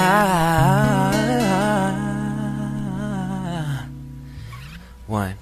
[5.07, 5.37] One.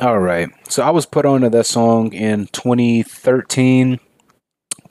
[0.00, 0.48] All right.
[0.68, 4.00] So I was put onto that song in 2013.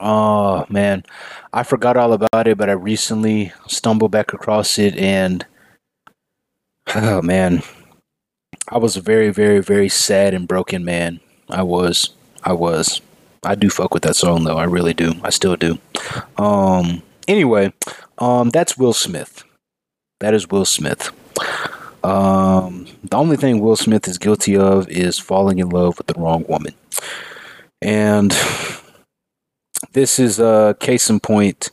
[0.00, 1.04] Oh man,
[1.52, 5.44] I forgot all about it, but I recently stumbled back across it, and
[6.94, 7.62] oh man,
[8.68, 11.20] I was a very, very, very sad and broken man.
[11.50, 12.10] I was.
[12.42, 13.02] I was.
[13.42, 14.56] I do fuck with that song though.
[14.56, 15.14] I really do.
[15.22, 15.78] I still do.
[16.38, 17.02] Um.
[17.28, 17.72] Anyway,
[18.18, 19.44] um, that's Will Smith.
[20.20, 21.10] That is Will Smith.
[22.02, 26.18] Um, the only thing Will Smith is guilty of is falling in love with the
[26.18, 26.74] wrong woman.
[27.82, 28.32] And
[29.92, 31.70] this is a case in point.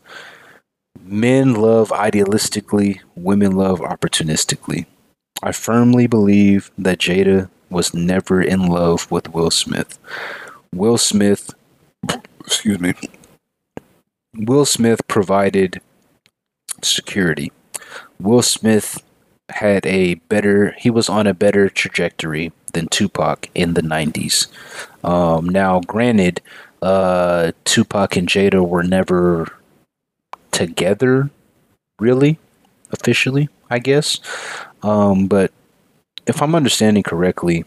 [1.03, 4.85] Men love idealistically, women love opportunistically.
[5.41, 9.99] I firmly believe that Jada was never in love with Will Smith.
[10.73, 11.53] Will Smith,
[12.39, 12.93] excuse me,
[14.33, 15.81] Will Smith provided
[16.81, 17.51] security.
[18.19, 19.03] Will Smith
[19.49, 24.47] had a better, he was on a better trajectory than Tupac in the 90s.
[25.03, 26.41] Um, now, granted,
[26.81, 29.51] uh, Tupac and Jada were never
[30.51, 31.29] together,
[31.99, 32.39] really,
[32.91, 34.19] officially, I guess.
[34.83, 35.51] Um, but
[36.25, 37.65] if I'm understanding correctly,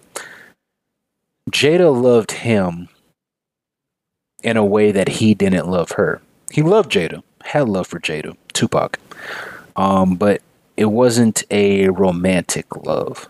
[1.50, 2.88] Jada loved him
[4.42, 6.20] in a way that he didn't love her.
[6.50, 8.98] He loved Jada, had love for Jada, Tupac.
[9.76, 10.42] Um, but
[10.76, 13.28] it wasn't a romantic love.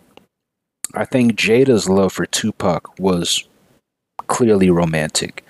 [0.95, 3.45] I think Jada's love for Tupac was
[4.31, 5.45] clearly romantic.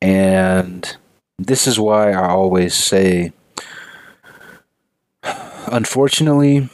[0.00, 0.96] And
[1.38, 3.32] this is why I always say
[5.66, 6.68] unfortunately,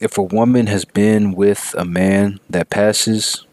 [0.00, 3.46] if a woman has been with a man that passes,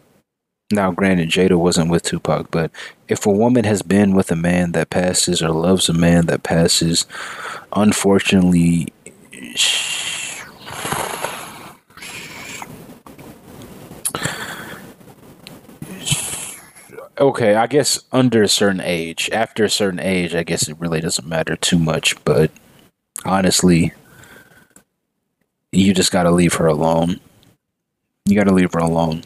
[0.72, 2.70] now granted Jada wasn't with Tupac, but
[3.08, 6.42] if a woman has been with a man that passes or loves a man that
[6.42, 7.06] passes,
[7.72, 8.88] unfortunately,
[17.18, 21.00] okay, I guess under a certain age, after a certain age, I guess it really
[21.00, 22.50] doesn't matter too much, but
[23.24, 23.92] honestly,
[25.72, 27.20] you just got to leave her alone.
[28.24, 29.24] You got to leave her alone.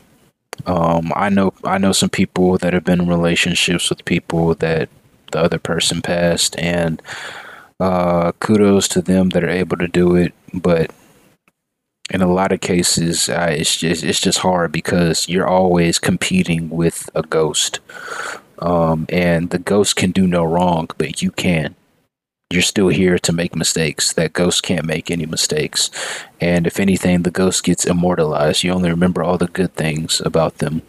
[0.67, 4.89] Um, I know I know some people that have been in relationships with people that
[5.33, 7.03] the other person passed, and
[7.81, 10.35] uh, kudos to them that are able to do it.
[10.55, 10.93] But
[12.11, 16.69] in a lot of cases, uh, it's just it's just hard because you're always competing
[16.69, 17.81] with a ghost,
[18.59, 21.75] um, and the ghost can do no wrong, but you can
[22.53, 24.13] you're still here to make mistakes.
[24.13, 25.91] That ghost can't make any mistakes.
[26.41, 28.63] And if anything, the ghost gets immortalized.
[28.63, 30.83] You only remember all the good things about them.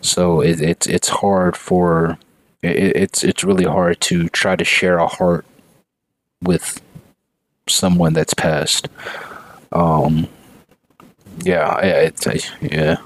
[0.00, 2.18] So it, it's it's hard for
[2.62, 5.44] it, it's it's really hard to try to share a heart
[6.42, 6.80] with
[7.68, 8.88] someone that's passed.
[9.72, 10.28] Um,
[11.42, 12.26] yeah, it's
[12.60, 12.96] yeah.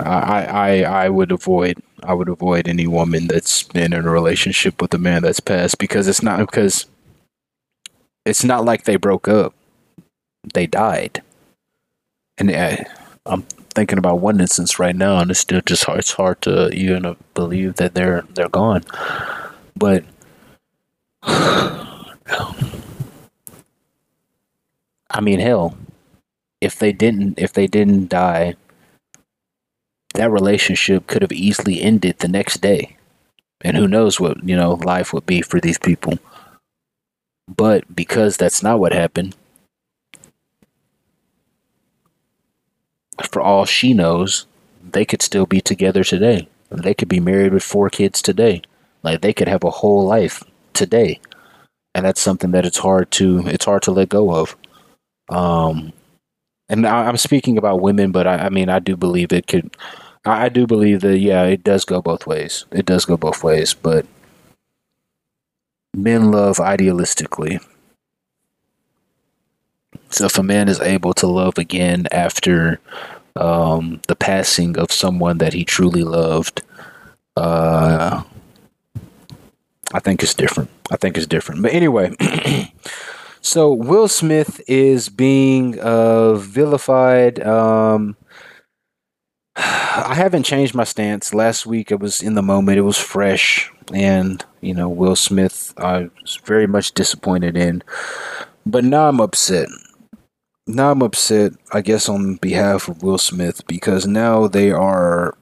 [0.00, 4.82] I, I I would avoid I would avoid any woman that's been in a relationship
[4.82, 6.86] with a man that's passed because it's not because
[8.24, 9.54] it's not like they broke up.
[10.52, 11.22] They died.
[12.38, 12.84] And I,
[13.26, 13.42] I'm
[13.74, 17.16] thinking about one instance right now and it's still just hard, it's hard to even
[17.34, 18.82] believe that they're they're gone.
[19.76, 20.04] But
[21.22, 22.20] I
[25.22, 25.76] mean hell,
[26.64, 28.54] if they didn't if they didn't die
[30.14, 32.96] that relationship could have easily ended the next day.
[33.60, 36.18] And who knows what, you know, life would be for these people.
[37.48, 39.36] But because that's not what happened,
[43.28, 44.46] for all she knows,
[44.82, 46.48] they could still be together today.
[46.70, 48.62] They could be married with four kids today.
[49.02, 51.20] Like they could have a whole life today.
[51.94, 54.56] And that's something that it's hard to it's hard to let go of.
[55.28, 55.92] Um
[56.68, 59.76] and I, am speaking about women, but I, I mean I do believe it could
[60.24, 62.64] I, I do believe that yeah, it does go both ways.
[62.70, 64.06] It does go both ways, but
[65.94, 67.64] men love idealistically.
[70.10, 72.78] So if a man is able to love again after
[73.36, 76.62] um, the passing of someone that he truly loved,
[77.36, 78.22] uh,
[79.92, 80.70] I think it's different.
[80.90, 81.62] I think it's different.
[81.62, 82.14] But anyway,
[83.44, 87.40] so Will Smith is being uh, vilified.
[87.46, 88.16] Um,
[89.56, 91.34] I haven't changed my stance.
[91.34, 95.74] Last week it was in the moment, it was fresh, and you know, Will Smith
[95.76, 97.82] I was very much disappointed in.
[98.64, 99.68] But now I'm upset.
[100.66, 105.36] Now I'm upset, I guess, on behalf of Will Smith because now they are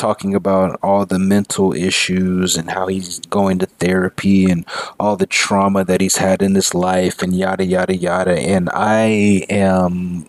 [0.00, 4.64] talking about all the mental issues and how he's going to therapy and
[4.98, 9.44] all the trauma that he's had in his life and yada yada yada and I
[9.50, 10.26] am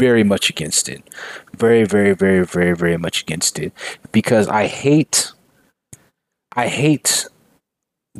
[0.00, 1.02] very much against it.
[1.54, 3.72] Very, very, very, very, very much against it
[4.12, 5.32] because I hate,
[6.56, 7.26] I hate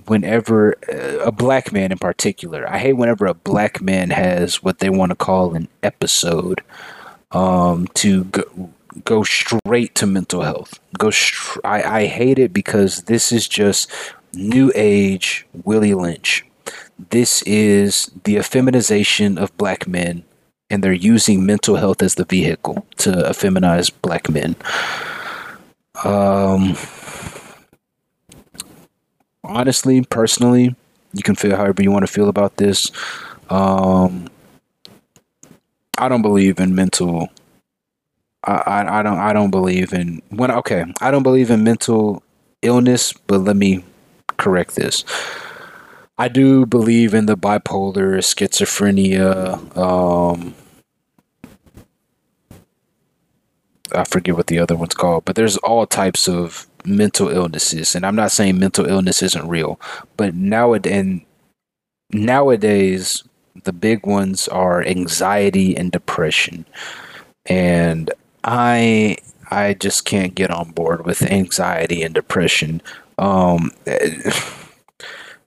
[0.04, 2.68] whenever uh, a black man in particular.
[2.68, 6.62] I hate whenever a black man has what they want to call an episode
[7.30, 8.70] um, to go,
[9.04, 10.78] go straight to mental health.
[10.98, 13.90] Go, str- I, I hate it because this is just
[14.34, 16.44] new age Willie Lynch.
[17.10, 20.22] this is the effeminization of black men,
[20.68, 24.54] and they're using mental health as the vehicle to effeminize black men.
[26.04, 26.76] Um,
[29.42, 30.74] honestly, personally,
[31.12, 32.90] you can feel however you want to feel about this.
[33.48, 34.28] Um,
[35.98, 37.30] I don't believe in mental.
[38.44, 42.22] I, I don't I don't believe in when okay I don't believe in mental
[42.62, 43.84] illness, but let me
[44.36, 45.04] correct this.
[46.18, 50.54] I do believe in the bipolar, schizophrenia, um,
[53.94, 58.04] I forget what the other one's called, but there's all types of mental illnesses, and
[58.04, 59.80] I'm not saying mental illness isn't real,
[60.18, 61.22] but nowadays, and
[62.12, 63.24] nowadays,
[63.64, 66.66] the big ones are anxiety and depression,
[67.46, 68.12] and
[68.44, 69.16] I
[69.50, 72.82] I just can't get on board with anxiety and depression.
[73.18, 73.72] Um,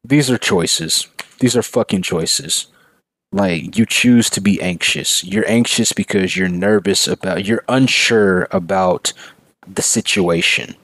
[0.03, 1.07] these are choices.
[1.39, 2.67] These are fucking choices.
[3.31, 5.23] Like you choose to be anxious.
[5.23, 9.13] You're anxious because you're nervous about you're unsure about
[9.67, 10.75] the situation.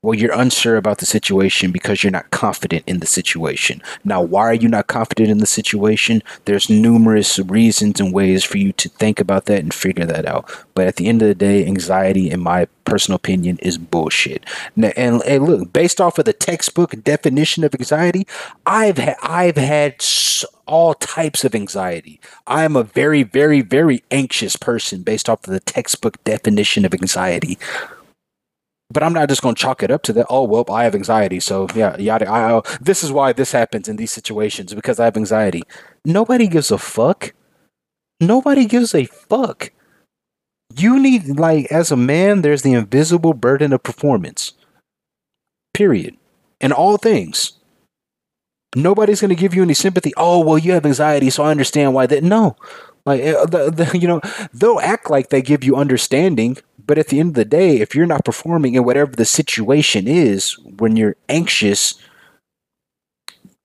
[0.00, 3.82] Well, you're unsure about the situation because you're not confident in the situation.
[4.04, 6.22] Now, why are you not confident in the situation?
[6.44, 10.48] There's numerous reasons and ways for you to think about that and figure that out.
[10.74, 14.46] But at the end of the day, anxiety, in my personal opinion, is bullshit.
[14.76, 18.24] Now, and, and look, based off of the textbook definition of anxiety,
[18.66, 22.20] I've ha- I've had s- all types of anxiety.
[22.46, 26.94] I am a very, very, very anxious person based off of the textbook definition of
[26.94, 27.58] anxiety
[28.90, 30.26] but I'm not just going to chalk it up to that.
[30.30, 32.28] Oh well, I have anxiety, so yeah, yada.
[32.28, 35.62] I, I, this is why this happens in these situations because I have anxiety.
[36.04, 37.34] Nobody gives a fuck.
[38.20, 39.72] Nobody gives a fuck.
[40.74, 44.52] You need like as a man, there's the invisible burden of performance.
[45.74, 46.16] Period.
[46.60, 47.52] In all things.
[48.76, 50.12] Nobody's going to give you any sympathy.
[50.16, 52.22] Oh well, you have anxiety, so I understand why that.
[52.22, 52.56] No,
[53.06, 54.20] like uh, the, the, you know,
[54.52, 57.94] they'll act like they give you understanding, but at the end of the day, if
[57.94, 61.94] you're not performing in whatever the situation is when you're anxious,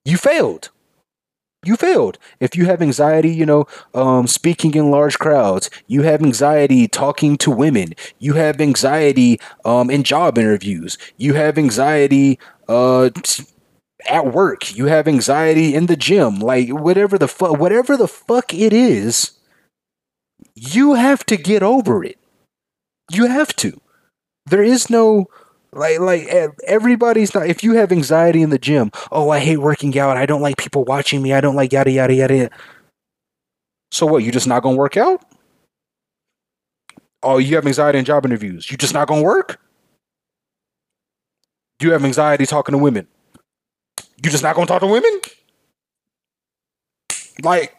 [0.06, 0.70] you failed.
[1.66, 2.18] You failed.
[2.42, 7.38] If you have anxiety, you know, um, speaking in large crowds, you have anxiety talking
[7.38, 13.10] to women, you have anxiety um, in job interviews, you have anxiety uh,
[14.06, 18.54] at work, you have anxiety in the gym, like whatever the fuck, whatever the fuck
[18.54, 19.32] it is,
[20.56, 22.18] you have to get over it.
[23.14, 23.80] You have to.
[24.46, 25.28] There is no
[25.72, 26.28] like like
[26.68, 27.48] everybody's not.
[27.48, 30.18] If you have anxiety in the gym, oh, I hate working out.
[30.18, 31.34] I don't like people watching me.
[31.34, 32.36] I don't like yada yada yada.
[32.36, 32.50] yada."
[33.92, 34.24] So what?
[34.24, 35.24] You just not gonna work out?
[37.22, 38.70] Oh, you have anxiety in job interviews.
[38.70, 39.60] You just not gonna work?
[41.80, 43.08] Do you have anxiety talking to women.
[44.24, 45.22] You just not gonna talk to women?
[47.42, 47.78] Like,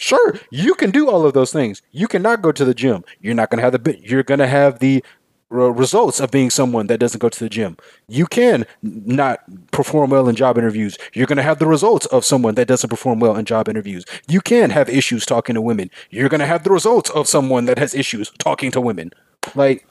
[0.00, 1.82] sure, you can do all of those things.
[1.92, 3.04] You cannot go to the gym.
[3.20, 3.98] You're not gonna have the.
[4.00, 5.04] You're gonna have the
[5.52, 7.76] uh, results of being someone that doesn't go to the gym.
[8.08, 9.40] You can not
[9.72, 10.96] perform well in job interviews.
[11.12, 14.04] You're going to have the results of someone that doesn't perform well in job interviews.
[14.28, 15.90] You can have issues talking to women.
[16.10, 19.10] You're going to have the results of someone that has issues talking to women.
[19.56, 19.84] Like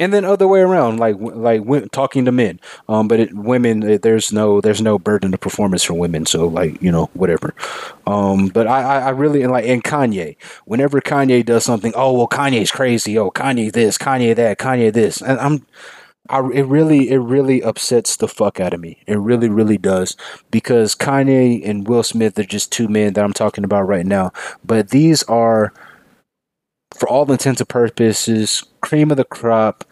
[0.00, 2.60] and then other way around like like talking to men.
[2.88, 6.46] Um but it, women eh, there's no there's no burden of performance for women so
[6.46, 7.54] like you know whatever.
[8.06, 10.36] Um but i i really like and kanye.
[10.64, 13.18] Whenever kanye does something oh well kanye's crazy.
[13.18, 15.20] Oh kanye this kanye that kanye this.
[15.20, 15.66] And i'm
[16.30, 19.02] I, it really it really upsets the fuck out of me.
[19.06, 20.14] It really really does.
[20.50, 24.32] Because kanye and will smith are just two men that i'm talking about right now.
[24.64, 25.72] But these are
[26.98, 29.84] for all intents and purposes cream of the crop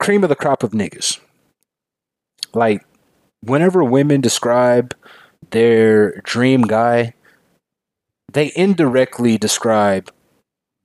[0.00, 1.20] cream of the crop of niggas.
[2.52, 2.84] Like,
[3.42, 4.94] whenever women describe
[5.50, 7.14] their dream guy,
[8.32, 10.10] they indirectly describe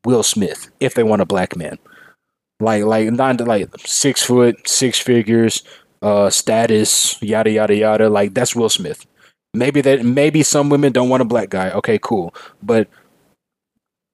[0.05, 1.77] Will Smith if they want a black man.
[2.59, 5.63] Like, like not like six foot, six figures,
[6.01, 8.09] uh, status, yada yada yada.
[8.09, 9.05] Like that's Will Smith.
[9.53, 11.71] Maybe that maybe some women don't want a black guy.
[11.71, 12.33] Okay, cool.
[12.61, 12.87] But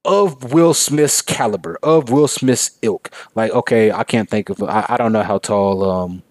[0.06, 3.12] of Will Smith's caliber, of Will Smith's ilk.
[3.36, 4.62] Like, okay, I can't think of.
[4.64, 6.24] I, I don't know how tall um,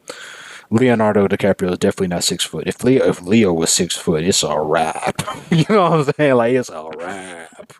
[0.70, 1.79] Leonardo DiCaprio is.
[1.79, 2.66] Definitely not six foot.
[2.66, 5.22] If Leo, if Leo was six foot, it's a wrap.
[5.51, 6.35] you know what I'm saying?
[6.35, 7.72] Like, it's a wrap.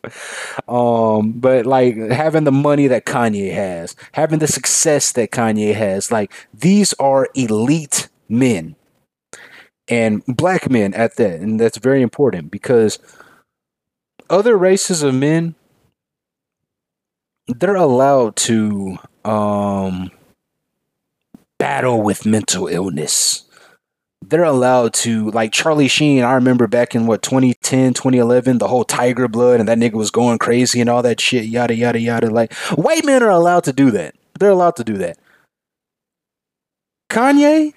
[0.68, 6.11] Um, but like having the money that Kanye has, having the success that Kanye has,
[6.11, 8.76] like these are elite men
[9.88, 12.99] and black men at that, and that's very important because
[14.30, 15.55] other races of men
[17.49, 20.11] they're allowed to um
[21.59, 23.45] battle with mental illness
[24.28, 26.22] they're allowed to like Charlie Sheen.
[26.22, 30.11] I remember back in what 2010, 2011, the whole Tiger Blood and that nigga was
[30.11, 32.30] going crazy and all that shit, yada yada yada.
[32.30, 34.14] Like white men are allowed to do that.
[34.38, 35.18] They're allowed to do that.
[37.11, 37.74] Kanye,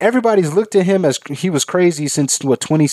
[0.00, 2.88] everybody's looked at him as he was crazy since what 20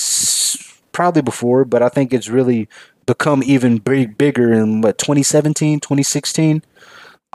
[0.91, 2.67] probably before, but I think it's really
[3.07, 6.61] become even big bigger in what 2017, 2016.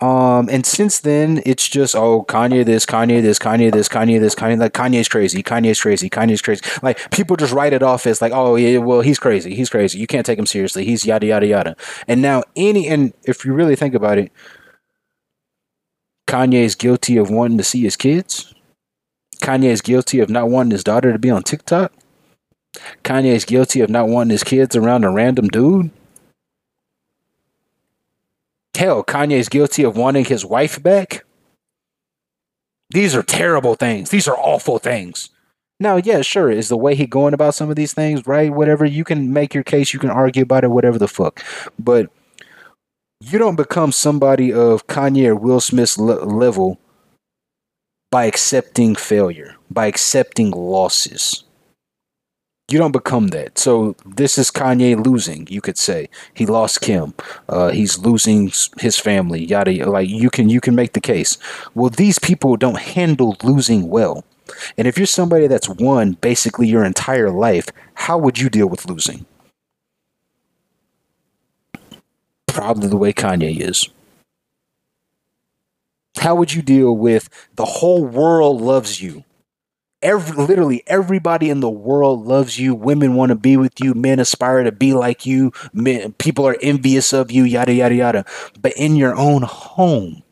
[0.00, 4.34] Um, and since then, it's just oh Kanye this, Kanye this, Kanye this, Kanye this,
[4.34, 6.62] Kanye like Kanye's crazy, Kanye's crazy, Kanye's crazy.
[6.82, 9.98] Like people just write it off as like oh yeah, well he's crazy, he's crazy.
[9.98, 10.84] You can't take him seriously.
[10.84, 11.76] He's yada yada yada.
[12.08, 14.32] And now any and if you really think about it,
[16.26, 18.54] Kanye is guilty of wanting to see his kids.
[19.40, 21.92] Kanye is guilty of not wanting his daughter to be on TikTok.
[23.04, 25.90] Kanye is guilty of not wanting his kids around a random dude.
[28.74, 31.24] Hell, Kanye is guilty of wanting his wife back.
[32.90, 34.10] These are terrible things.
[34.10, 35.30] These are awful things.
[35.80, 38.52] Now, yeah, sure, is the way he going about some of these things right?
[38.52, 41.44] Whatever you can make your case, you can argue about it, whatever the fuck.
[41.78, 42.10] But
[43.20, 46.78] you don't become somebody of Kanye or Will Smith's le- level
[48.10, 51.44] by accepting failure, by accepting losses.
[52.72, 53.58] You don't become that.
[53.58, 55.46] So this is Kanye losing.
[55.50, 57.12] You could say he lost Kim.
[57.46, 59.44] Uh, he's losing his family.
[59.44, 59.90] Yada.
[59.90, 61.36] Like you can you can make the case.
[61.74, 64.24] Well, these people don't handle losing well.
[64.78, 68.88] And if you're somebody that's won basically your entire life, how would you deal with
[68.88, 69.26] losing?
[72.46, 73.90] Probably the way Kanye is.
[76.16, 79.24] How would you deal with the whole world loves you?
[80.02, 82.74] Every, literally everybody in the world loves you.
[82.74, 83.94] Women want to be with you.
[83.94, 85.52] Men aspire to be like you.
[85.72, 87.44] Men, people are envious of you.
[87.44, 88.24] Yada yada yada.
[88.60, 90.22] But in your own home,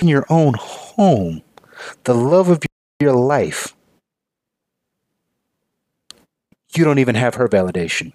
[0.00, 1.42] in your own home,
[2.04, 2.62] the love of
[3.00, 3.74] your life,
[6.74, 8.12] you don't even have her validation.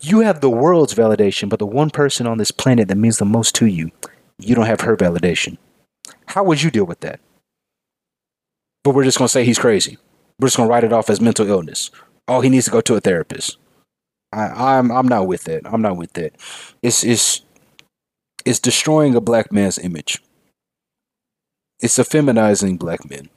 [0.00, 3.24] You have the world's validation, but the one person on this planet that means the
[3.24, 3.90] most to you,
[4.38, 5.58] you don't have her validation.
[6.26, 7.20] How would you deal with that?
[8.84, 9.98] But we're just going to say he's crazy.
[10.38, 11.90] We're just going to write it off as mental illness.
[12.28, 13.56] Oh, he needs to go to a therapist.
[14.32, 15.62] I, I'm I'm not with it.
[15.64, 16.34] I'm not with it.
[16.82, 17.42] It's it's
[18.44, 20.22] it's destroying a black man's image.
[21.80, 23.28] It's effeminizing black men,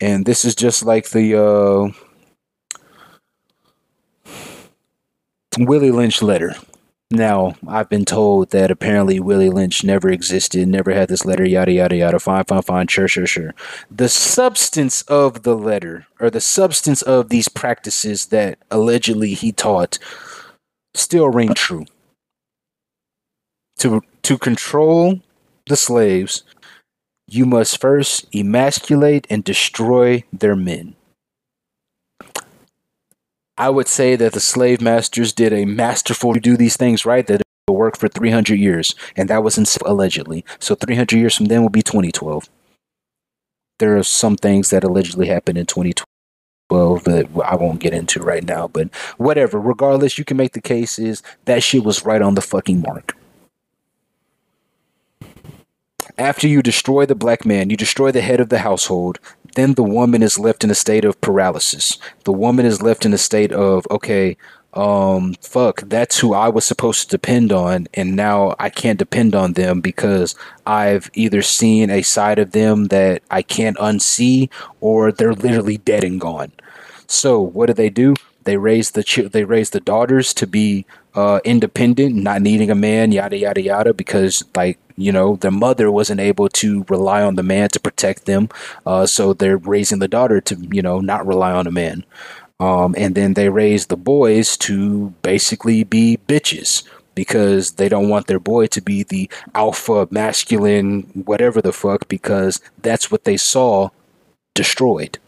[0.00, 1.92] and this is just like the uh,
[5.58, 6.54] Willie Lynch letter.
[7.10, 11.72] Now, I've been told that apparently Willie Lynch never existed, never had this letter, yada,
[11.72, 12.18] yada, yada.
[12.18, 12.86] Fine, fine, fine.
[12.86, 13.54] Sure, sure, sure.
[13.90, 19.98] The substance of the letter, or the substance of these practices that allegedly he taught,
[20.92, 21.86] still ring true.
[23.78, 25.22] To, to control
[25.66, 26.42] the slaves,
[27.26, 30.94] you must first emasculate and destroy their men.
[33.58, 37.26] I would say that the slave masters did a masterful to do these things right
[37.26, 40.44] that work for 300 years, and that was in, allegedly.
[40.60, 42.48] So 300 years from then will be 2012.
[43.78, 48.44] There are some things that allegedly happened in 2012 that I won't get into right
[48.44, 49.60] now, but whatever.
[49.60, 53.16] Regardless, you can make the case is that shit was right on the fucking mark.
[56.16, 59.20] After you destroy the black man, you destroy the head of the household,
[59.54, 61.98] then the woman is left in a state of paralysis.
[62.24, 64.36] The woman is left in a state of, okay,
[64.74, 69.34] um, fuck, that's who I was supposed to depend on, and now I can't depend
[69.34, 70.34] on them because
[70.66, 76.04] I've either seen a side of them that I can't unsee, or they're literally dead
[76.04, 76.52] and gone.
[77.06, 78.14] So what do they do?
[78.44, 82.74] They raise the ch- they raise the daughters to be uh, independent, not needing a
[82.74, 87.36] man, yada yada yada, because like you know their mother wasn't able to rely on
[87.36, 88.48] the man to protect them,
[88.86, 92.04] uh, so they're raising the daughter to you know not rely on a man,
[92.60, 96.82] um, and then they raise the boys to basically be bitches
[97.14, 102.60] because they don't want their boy to be the alpha masculine whatever the fuck because
[102.82, 103.90] that's what they saw
[104.54, 105.18] destroyed.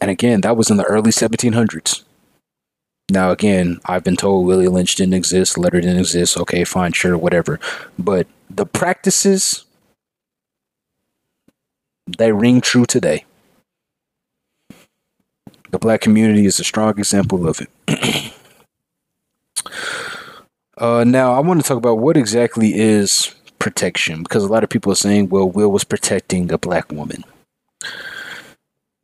[0.00, 2.05] And again, that was in the early 1700s.
[3.08, 6.36] Now, again, I've been told Willie Lynch didn't exist, letter didn't exist.
[6.36, 7.60] Okay, fine, sure, whatever.
[7.98, 9.64] But the practices,
[12.18, 13.24] they ring true today.
[15.70, 17.70] The black community is a strong example of it.
[20.78, 24.70] uh, now, I want to talk about what exactly is protection because a lot of
[24.70, 27.24] people are saying, well, Will was protecting a black woman.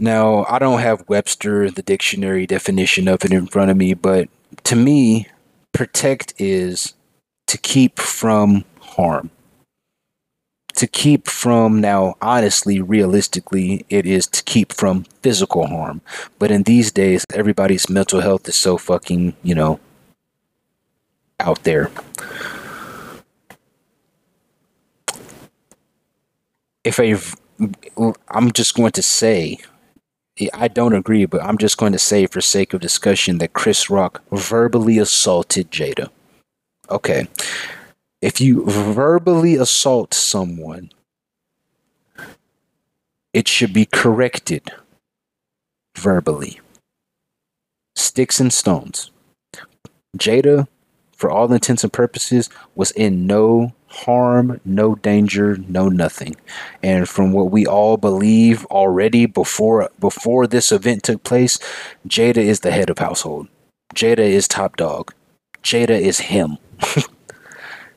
[0.02, 4.28] Now, I don't have Webster, the dictionary definition of it in front of me, but
[4.64, 5.28] to me,
[5.70, 6.94] protect is
[7.46, 9.30] to keep from harm.
[10.74, 16.00] to keep from now honestly realistically it is to keep from physical harm
[16.38, 19.78] but in these days everybody's mental health is so fucking you know
[21.38, 21.90] out there
[26.84, 27.14] if a
[28.28, 29.58] i'm just going to say
[30.54, 33.90] i don't agree but i'm just going to say for sake of discussion that chris
[33.90, 36.08] rock verbally assaulted jada
[36.90, 37.26] okay
[38.22, 40.92] if you verbally assault someone,
[43.34, 44.70] it should be corrected
[45.96, 46.60] verbally.
[47.96, 49.10] Sticks and stones.
[50.16, 50.68] Jada,
[51.16, 56.34] for all intents and purposes, was in no harm, no danger, no nothing.
[56.82, 61.58] And from what we all believe already before before this event took place,
[62.08, 63.48] Jada is the head of household.
[63.94, 65.12] Jada is top dog.
[65.62, 66.58] Jada is him.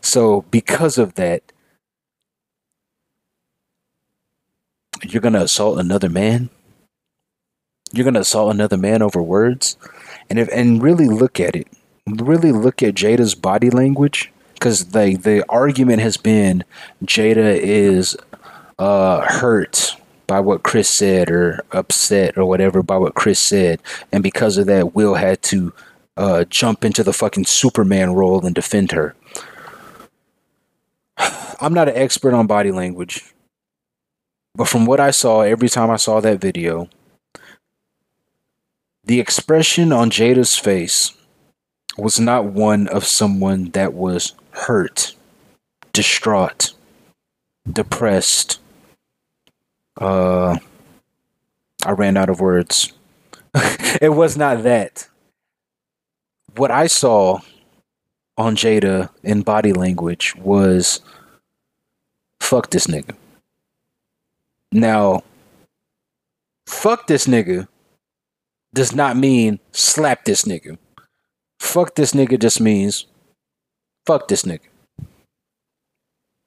[0.06, 1.42] So because of that,
[5.04, 6.52] you're gonna assault another man.
[7.92, 9.78] You're gonna assault another man over words,
[10.30, 11.68] and if and really look at it,
[12.06, 14.32] really look at Jada's body language,
[14.66, 16.64] because the the argument has been
[17.04, 18.18] Jada is
[18.80, 19.96] uh, hurt
[20.26, 23.80] by what Chris said or upset or whatever by what Chris said,
[24.12, 25.72] and because of that, Will had to
[26.18, 29.14] uh, jump into the fucking Superman role and defend her.
[31.62, 33.36] I'm not an expert on body language,
[34.56, 36.90] but from what I saw every time I saw that video,
[39.04, 41.12] the expression on Jada's face
[42.00, 45.16] was not one of someone that was hurt,
[45.94, 46.74] distraught,
[47.70, 48.60] depressed.
[50.00, 50.58] Uh,
[51.86, 52.94] I ran out of words.
[54.02, 55.08] it was not that.
[56.56, 57.40] What I saw
[58.38, 61.02] on Jada in body language was
[62.40, 63.16] fuck this nigga.
[64.72, 65.24] Now,
[66.68, 67.68] fuck this nigga
[68.74, 70.78] does not mean slap this nigga.
[71.60, 73.06] Fuck this nigga just means
[74.06, 74.62] fuck this nigga.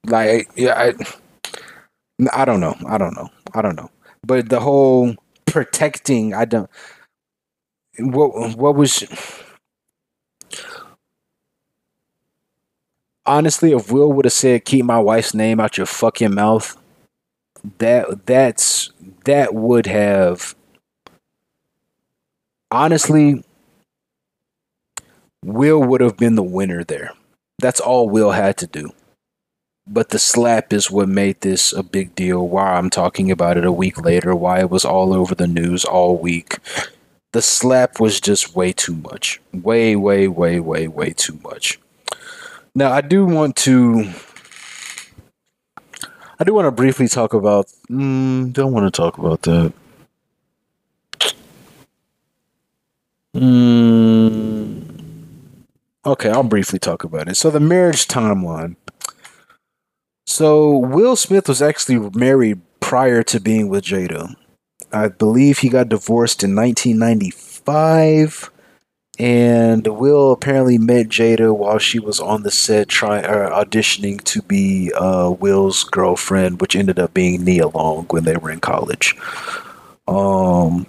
[0.06, 0.94] Like, yeah, I,
[2.32, 2.76] I don't know.
[2.86, 3.28] I don't know.
[3.54, 3.90] I don't know.
[4.26, 5.14] But the whole
[5.46, 6.70] protecting, I don't.
[7.98, 9.04] What what was
[13.26, 16.76] honestly, if Will would have said, "Keep my wife's name out your fucking mouth,"
[17.78, 18.90] that that's
[19.24, 20.54] that would have
[22.70, 23.42] honestly
[25.44, 27.12] Will would have been the winner there.
[27.60, 28.92] That's all Will had to do.
[29.86, 32.46] But the slap is what made this a big deal.
[32.46, 35.84] Why I'm talking about it a week later, why it was all over the news
[35.84, 36.58] all week.
[37.32, 39.40] The slap was just way too much.
[39.52, 41.78] Way, way, way, way, way too much.
[42.74, 44.10] Now, I do want to.
[46.38, 47.66] I do want to briefly talk about.
[47.90, 49.72] Mm, don't want to talk about that.
[53.34, 54.87] Mm,
[56.04, 57.36] okay, I'll briefly talk about it.
[57.36, 58.76] So, the marriage timeline.
[60.26, 64.34] So, Will Smith was actually married prior to being with Jada.
[64.92, 68.50] I believe he got divorced in 1995
[69.18, 74.42] and Will apparently met Jada while she was on the set trying uh, auditioning to
[74.42, 79.16] be uh, Will's girlfriend, which ended up being Nia Long when they were in college.
[80.06, 80.86] Um,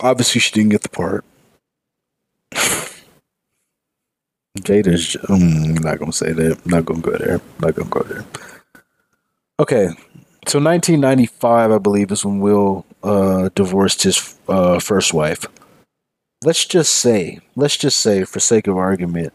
[0.00, 1.24] obviously, she didn't get the part.
[4.58, 5.16] Jada's.
[5.28, 6.66] Um, not gonna say that.
[6.66, 7.40] Not gonna go there.
[7.60, 8.24] Not gonna go there.
[9.60, 9.88] Okay,
[10.46, 15.44] so 1995, I believe, is when Will uh, divorced his uh, first wife.
[16.44, 19.32] Let's just say, let's just say, for sake of argument,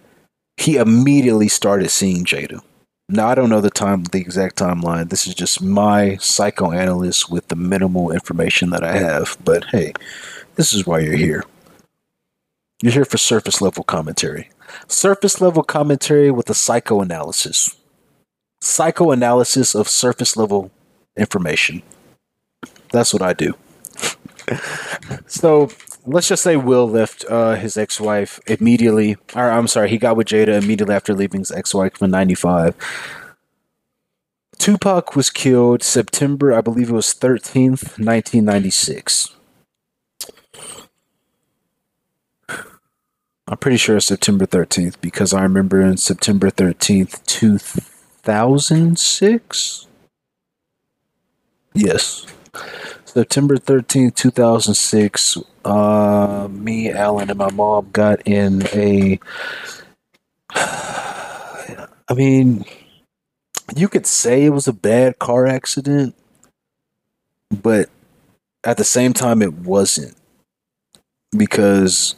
[0.57, 2.61] he immediately started seeing Jada.
[3.09, 5.09] Now I don't know the time, the exact timeline.
[5.09, 9.37] This is just my psychoanalyst with the minimal information that I have.
[9.43, 9.93] But hey,
[10.55, 11.43] this is why you're here.
[12.81, 14.49] You're here for surface level commentary.
[14.87, 17.77] Surface level commentary with a psychoanalysis
[18.63, 20.71] psychoanalysis of surface level
[21.17, 21.83] information.
[22.91, 23.55] That's what I do.
[25.27, 25.69] so
[26.05, 29.17] let's just say Will left uh, his ex wife immediately.
[29.35, 32.75] Or I'm sorry, he got with Jada immediately after leaving his ex wife in 95.
[34.57, 39.35] Tupac was killed September, I believe it was 13th, 1996.
[43.53, 49.87] I'm pretty sure it's September 13th because I remember in September 13th, 2006?
[51.75, 52.25] Yes.
[53.05, 59.19] September 13th, 2006, uh, me, Alan, and my mom got in a.
[60.49, 62.65] I mean,
[63.75, 66.15] you could say it was a bad car accident,
[67.51, 67.91] but
[68.63, 70.17] at the same time, it wasn't
[71.37, 72.15] because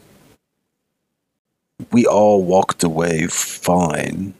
[1.91, 4.33] we all walked away fine,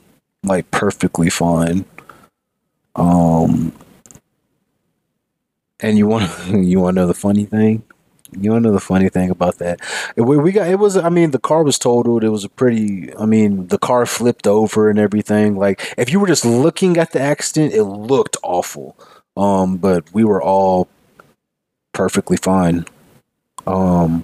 [0.44, 1.86] like perfectly fine.
[2.96, 3.74] Um,
[5.80, 7.84] and you want you want to know the funny thing?
[8.38, 9.80] You want to know the funny thing about that?
[10.18, 10.98] We, we got it was.
[10.98, 12.24] I mean, the car was totaled.
[12.24, 13.16] It was a pretty.
[13.16, 15.56] I mean, the car flipped over and everything.
[15.56, 18.98] Like, if you were just looking at the accident, it looked awful.
[19.38, 20.88] Um, but we were all
[21.94, 22.86] perfectly fine.
[23.68, 24.24] Um,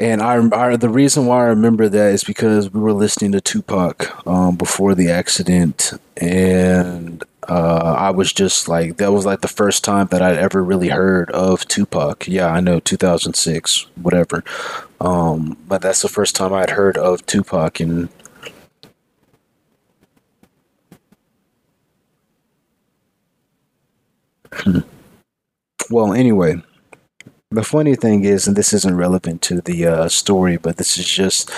[0.00, 3.40] and I, I the reason why I remember that is because we were listening to
[3.40, 9.48] Tupac um, before the accident, and uh, I was just like, that was like the
[9.48, 12.26] first time that I'd ever really heard of Tupac.
[12.26, 14.42] Yeah, I know 2006, whatever.
[15.00, 18.08] Um, but that's the first time I'd heard of Tupac, and
[25.90, 26.62] well, anyway,
[27.50, 31.06] the funny thing is, and this isn't relevant to the uh, story, but this is
[31.06, 31.50] just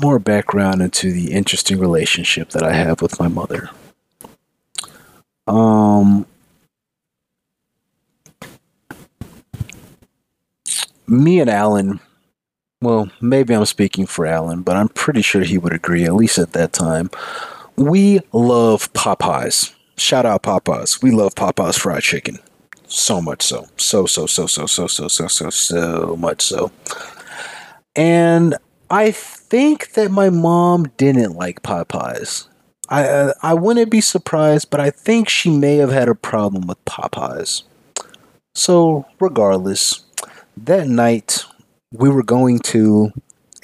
[0.00, 3.70] more background into the interesting relationship that I have with my mother.
[5.46, 6.26] Um,
[11.06, 12.00] me and Alan,
[12.80, 16.38] well, maybe I'm speaking for Alan, but I'm pretty sure he would agree, at least
[16.38, 17.10] at that time.
[17.76, 19.74] We love Popeyes.
[19.96, 21.02] Shout out Popeyes.
[21.02, 22.38] We love Popeyes fried chicken.
[22.86, 23.66] So much so.
[23.76, 26.70] So, so, so, so, so, so, so, so, so much so.
[27.96, 28.56] And
[28.90, 32.48] I think that my mom didn't like Popeyes.
[32.88, 36.66] I uh, I wouldn't be surprised, but I think she may have had a problem
[36.66, 37.62] with Popeyes.
[38.54, 40.04] So, regardless,
[40.56, 41.44] that night
[41.92, 43.12] we were going to,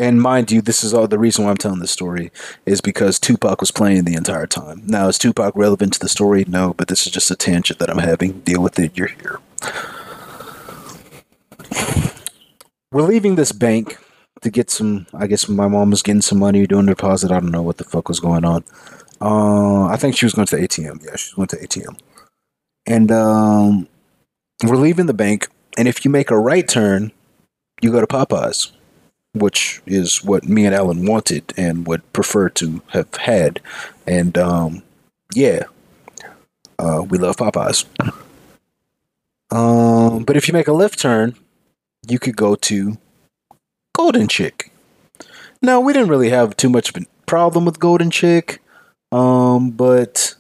[0.01, 2.33] and mind you, this is all the reason why I'm telling this story
[2.65, 4.83] is because Tupac was playing the entire time.
[4.87, 6.47] Now, is Tupac relevant to the story?
[6.49, 8.41] No, but this is just a tangent that I'm having.
[8.41, 8.97] Deal with it.
[8.97, 9.41] You're here.
[12.91, 13.99] We're leaving this bank
[14.41, 15.07] to get some.
[15.13, 17.31] I guess my mom was getting some money, doing a deposit.
[17.31, 18.65] I don't know what the fuck was going on.
[19.21, 21.05] Uh, I think she was going to the ATM.
[21.05, 22.01] Yeah, she went to ATM.
[22.87, 23.87] And um,
[24.65, 25.49] we're leaving the bank.
[25.77, 27.13] And if you make a right turn,
[27.83, 28.73] you go to Popeyes,
[29.33, 33.61] which is what me and Alan wanted and would prefer to have had.
[34.07, 34.83] And um,
[35.35, 35.65] yeah,
[36.79, 37.85] uh, we love Popeyes.
[39.53, 41.35] Um, but if you make a left turn,
[42.07, 42.99] you could go to
[43.97, 44.73] Golden Chick.
[45.61, 48.61] Now, we didn't really have too much of a problem with Golden Chick.
[49.13, 50.37] Um, but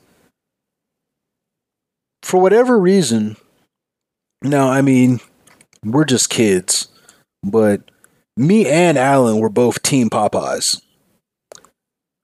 [2.23, 3.37] for whatever reason,
[4.43, 5.21] now I mean,
[5.85, 6.89] we're just kids,
[7.43, 7.90] but
[8.41, 10.81] me and Alan were both Team Popeyes.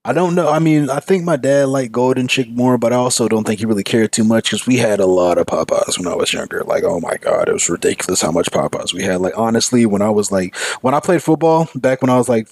[0.03, 0.49] I don't know.
[0.49, 3.59] I mean, I think my dad liked Golden Chick more, but I also don't think
[3.59, 6.33] he really cared too much because we had a lot of Popeyes when I was
[6.33, 6.62] younger.
[6.62, 9.21] Like, oh my god, it was ridiculous how much Popeyes we had.
[9.21, 12.49] Like, honestly, when I was like, when I played football back when I was like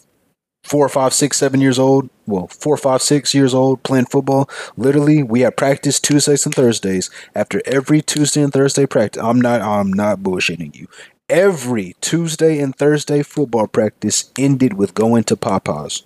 [0.65, 2.11] four, five, six, seven years old.
[2.27, 4.51] Well, four, five, six years old playing football.
[4.77, 7.09] Literally, we had practice Tuesdays and Thursdays.
[7.35, 10.89] After every Tuesday and Thursday practice, I'm not, I'm not bullshitting you.
[11.35, 16.05] Every Tuesday and Thursday football practice ended with going to Popeyes.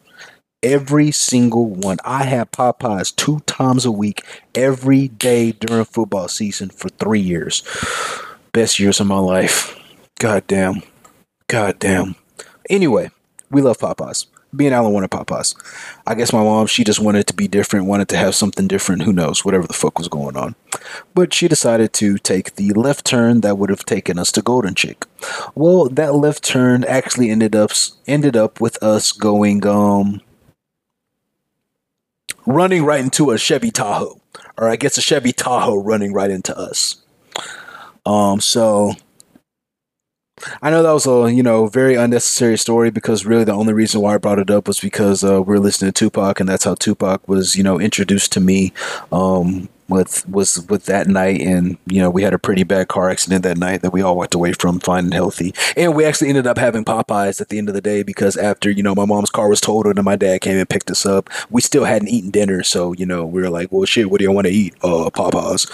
[0.62, 1.99] Every single one.
[2.03, 4.22] I had Popeyes two times a week,
[4.55, 7.62] every day during football season for three years.
[8.53, 9.79] Best years of my life.
[10.18, 10.81] God damn.
[11.47, 12.14] God damn.
[12.70, 13.11] Anyway,
[13.51, 14.24] we love Popeyes.
[14.51, 15.55] Me and Alan wanted Popeyes.
[16.07, 19.03] I guess my mom, she just wanted to be different, wanted to have something different.
[19.03, 19.45] Who knows?
[19.45, 20.55] Whatever the fuck was going on.
[21.15, 24.75] But she decided to take the left turn that would have taken us to Golden
[24.75, 25.05] Chick.
[25.55, 27.73] Well, that left turn actually ended up
[28.07, 30.23] ended up with us going um
[32.47, 34.21] running right into a Chevy Tahoe.
[34.57, 37.05] Or I guess a Chevy Tahoe running right into us.
[38.07, 38.95] Um so
[40.62, 44.01] I know that was a you know very unnecessary story because really the only reason
[44.01, 46.64] why I brought it up was because uh, we are listening to Tupac and that's
[46.64, 48.72] how Tupac was you know introduced to me
[49.12, 51.41] um, with was with that night.
[51.41, 54.16] And you know we had a pretty bad car accident that night that we all
[54.16, 55.55] walked away from fine and healthy.
[55.76, 58.70] And we actually ended up having Popeyes at the end of the day because after
[58.70, 61.30] you know my mom's car was totaled and my dad came and picked us up
[61.51, 62.62] we still hadn't eaten dinner.
[62.62, 64.74] So you know we were like well shit what do you want to eat?
[64.82, 65.68] Uh Popeyes.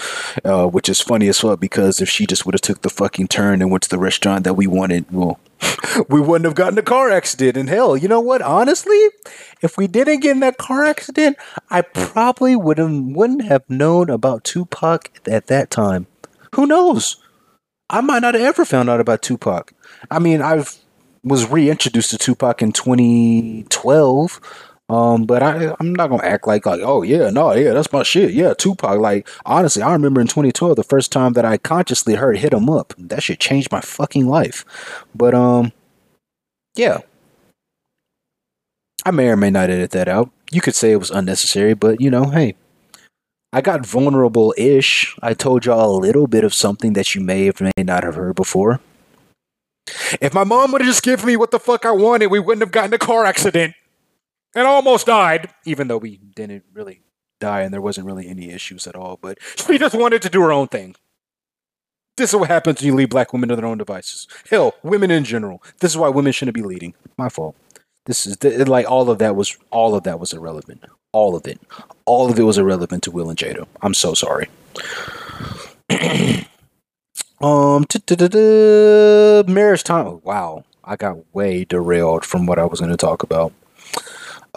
[0.45, 3.27] Uh, which is funny as fuck because if she just would have took the fucking
[3.27, 5.39] turn and went to the restaurant that we wanted well
[6.09, 8.99] we wouldn't have gotten a car accident and hell you know what honestly
[9.61, 11.37] if we didn't get in that car accident
[11.69, 16.07] i probably wouldn't wouldn't have known about tupac at that time
[16.55, 17.17] who knows
[17.89, 19.73] I might not have ever found out about Tupac.
[20.09, 20.77] I mean, I've
[21.23, 24.41] was reintroduced to Tupac in 2012.
[24.87, 28.03] Um, but I I'm not gonna act like like oh yeah no yeah that's my
[28.03, 32.13] shit yeah Tupac like honestly I remember in 2012 the first time that I consciously
[32.13, 34.63] heard hit 'em up that shit changed my fucking life,
[35.15, 35.71] but um
[36.75, 36.99] yeah
[39.03, 40.29] I may or may not edit that out.
[40.51, 42.55] You could say it was unnecessary, but you know hey
[43.51, 45.15] I got vulnerable ish.
[45.23, 48.15] I told y'all a little bit of something that you may or may not have
[48.15, 48.81] heard before.
[50.21, 52.61] If my mom would have just given me what the fuck I wanted, we wouldn't
[52.61, 53.73] have gotten a car accident
[54.55, 57.01] and almost died, even though we didn't really
[57.39, 59.19] die and there wasn't really any issues at all.
[59.21, 60.95] But she just wanted to do her own thing.
[62.17, 64.25] This is what happens when you leave black women to their own devices.
[64.49, 65.61] Hell, women in general.
[65.81, 66.93] This is why women shouldn't be leading.
[67.17, 67.57] My fault.
[68.05, 68.37] This is
[68.67, 70.85] like all of that was all of that was irrelevant.
[71.11, 71.59] All of it.
[72.05, 73.67] All of it was irrelevant to Will and Jada.
[73.81, 74.47] I'm so sorry.
[77.41, 77.85] um,
[79.51, 80.21] marriage time.
[80.23, 83.51] Wow, I got way derailed from what I was going to talk about.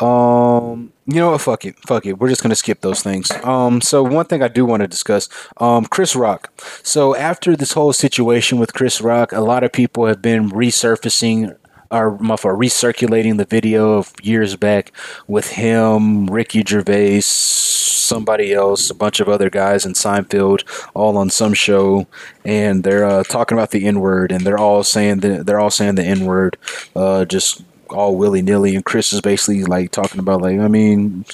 [0.00, 1.40] Um, you know what?
[1.40, 2.18] Fuck it, fuck it.
[2.18, 3.30] We're just gonna skip those things.
[3.42, 6.52] Um, so one thing I do want to discuss, um, Chris Rock.
[6.82, 11.56] So after this whole situation with Chris Rock, a lot of people have been resurfacing
[11.90, 14.92] or for recirculating the video of years back
[15.26, 21.30] with him, Ricky Gervais, somebody else, a bunch of other guys in Seinfeld, all on
[21.30, 22.06] some show,
[22.44, 25.70] and they're uh, talking about the N word, and they're all saying the they're all
[25.70, 26.56] saying the N word,
[26.94, 27.62] uh, just
[27.92, 31.24] all willy nilly, and Chris is basically like talking about like, I mean,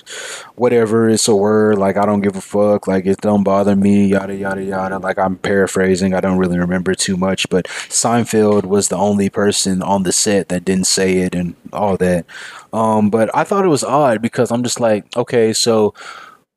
[0.57, 4.07] whatever, it's a word, like I don't give a fuck, like it don't bother me,
[4.07, 4.98] yada yada yada.
[4.98, 9.82] Like I'm paraphrasing, I don't really remember too much, but Seinfeld was the only person
[9.82, 12.26] on the set that didn't say it and all that.
[12.72, 15.94] Um, but I thought it was odd because I'm just like, okay, so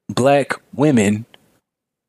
[0.09, 1.25] black women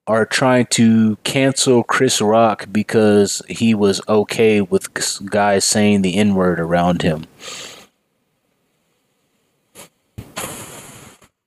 [0.09, 4.93] are trying to cancel Chris Rock because he was okay with
[5.31, 7.27] guys saying the N word around him.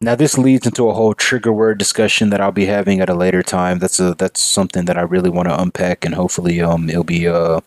[0.04, 3.14] Now this leads into a whole trigger word discussion that I'll be having at a
[3.14, 3.78] later time.
[3.78, 7.28] That's a that's something that I really want to unpack and hopefully um it'll be
[7.28, 7.62] uh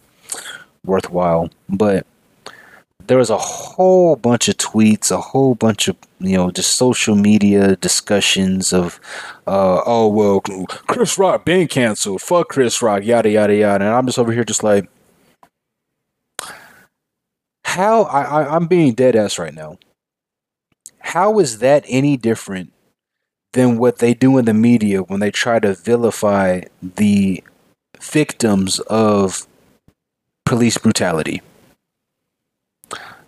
[0.85, 1.51] worthwhile.
[1.69, 2.07] But
[3.07, 7.15] there was a whole bunch of tweets, a whole bunch of you know just social
[7.15, 8.99] media discussions of
[9.47, 13.85] uh oh well Chris Rock being canceled, fuck Chris Rock, yada yada yada.
[13.85, 14.89] And I'm just over here just like
[17.65, 19.79] how I, I I'm being dead ass right now
[21.05, 22.73] how is that any different
[23.53, 27.45] than what they do in the media when they try to vilify the
[28.01, 29.47] victims of
[30.45, 31.43] police brutality?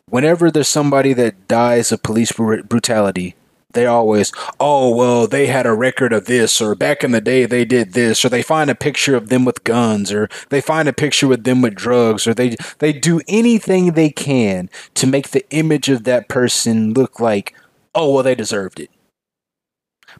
[0.08, 3.34] Whenever there's somebody that dies of police br- brutality,
[3.72, 7.44] they always, oh, well, they had a record of this, or back in the day
[7.44, 10.88] they did this, or they find a picture of them with guns, or they find
[10.88, 15.30] a picture with them with drugs, or they they do anything they can to make
[15.30, 17.54] the image of that person look like
[17.96, 18.90] oh, well, they deserved it.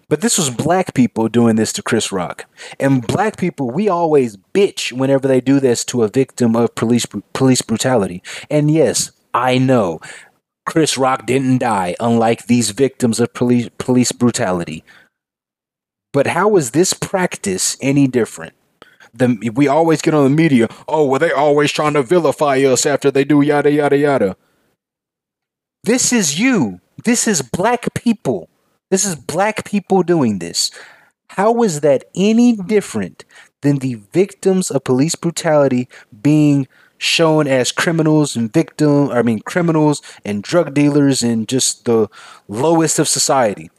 [0.09, 2.47] But this was black people doing this to Chris Rock.
[2.81, 7.07] And black people, we always bitch whenever they do this to a victim of police
[7.33, 8.23] police brutality.
[8.51, 10.01] And yes, I know
[10.65, 14.85] Chris Rock didn't die unlike these victims of police police brutality.
[16.13, 18.55] But how is this practice any different?
[19.15, 22.85] The, we always get on the media, oh, well, they always trying to vilify us
[22.85, 24.37] after they do yada yada yada.
[25.87, 26.81] This is you.
[27.05, 28.49] This is black people.
[28.91, 30.73] This is black people doing this.
[31.29, 33.25] How is that any different
[33.63, 35.89] than the victims of police brutality
[36.23, 36.67] being
[36.99, 42.09] shown as criminals and victim I mean criminals and drug dealers and just the
[42.49, 43.71] lowest of society?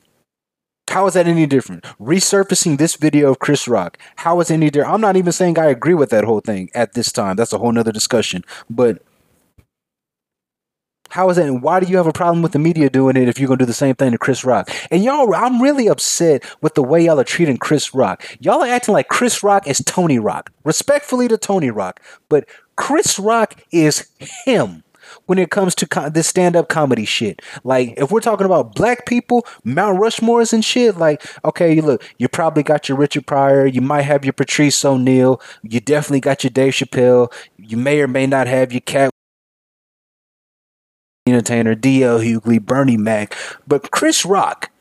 [0.87, 1.83] How is that any different?
[1.99, 3.97] Resurfacing this video of Chris Rock.
[4.15, 4.93] How is any different?
[4.93, 7.35] I'm not even saying I agree with that whole thing at this time.
[7.35, 8.45] That's a whole nother discussion.
[8.69, 9.01] But
[11.17, 11.47] how is that?
[11.47, 13.57] And why do you have a problem with the media doing it if you're gonna
[13.57, 14.69] do the same thing to Chris Rock?
[14.91, 18.23] And y'all, I'm really upset with the way y'all are treating Chris Rock.
[18.39, 20.51] Y'all are acting like Chris Rock is Tony Rock.
[20.63, 24.83] Respectfully to Tony Rock, but Chris Rock is him
[25.25, 27.41] when it comes to co- this stand-up comedy shit.
[27.63, 32.03] Like, if we're talking about black people, Mount Rushmores and shit, like, okay, you look,
[32.19, 36.43] you probably got your Richard Pryor, you might have your Patrice O'Neal, you definitely got
[36.43, 39.09] your Dave Chappelle, you may or may not have your Katt
[41.27, 43.35] Entertainer, DL Hughley, Bernie Mac,
[43.67, 44.71] but Chris Rock.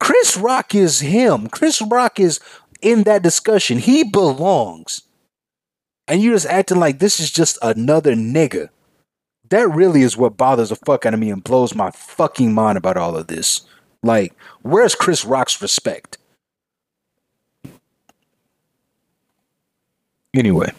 [0.00, 1.48] Chris Rock is him.
[1.48, 2.40] Chris Rock is
[2.80, 3.78] in that discussion.
[3.78, 5.02] He belongs.
[6.08, 8.68] And you're just acting like this is just another nigga.
[9.50, 12.78] That really is what bothers the fuck out of me and blows my fucking mind
[12.78, 13.60] about all of this.
[14.02, 16.18] Like, where's Chris Rock's respect?
[20.34, 20.72] Anyway.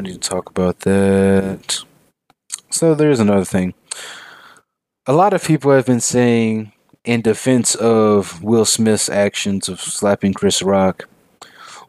[0.00, 1.84] We need to talk about that.
[2.70, 3.74] So there's another thing.
[5.06, 6.72] A lot of people have been saying
[7.04, 11.06] in defense of Will Smith's actions of slapping Chris Rock.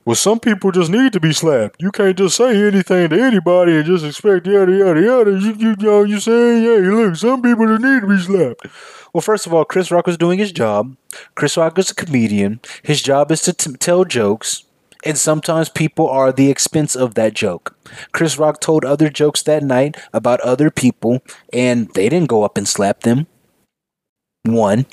[0.03, 1.81] Well, some people just need to be slapped.
[1.81, 5.31] You can't just say anything to anybody and just expect yada yada yada.
[5.31, 8.67] You you know you saying, hey, look, some people just need to be slapped.
[9.13, 10.97] Well, first of all, Chris Rock was doing his job.
[11.35, 12.59] Chris Rock is a comedian.
[12.83, 14.65] His job is to t- tell jokes,
[15.03, 17.75] and sometimes people are the expense of that joke.
[18.11, 21.21] Chris Rock told other jokes that night about other people,
[21.51, 23.27] and they didn't go up and slap them.
[24.43, 24.85] One.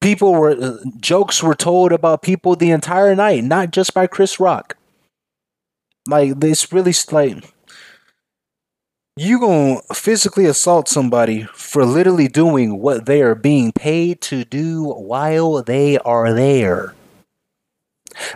[0.00, 4.38] People were uh, jokes were told about people the entire night, not just by Chris
[4.38, 4.76] Rock.
[6.06, 7.54] Like this really like
[9.16, 14.82] you gonna physically assault somebody for literally doing what they are being paid to do
[14.84, 16.94] while they are there.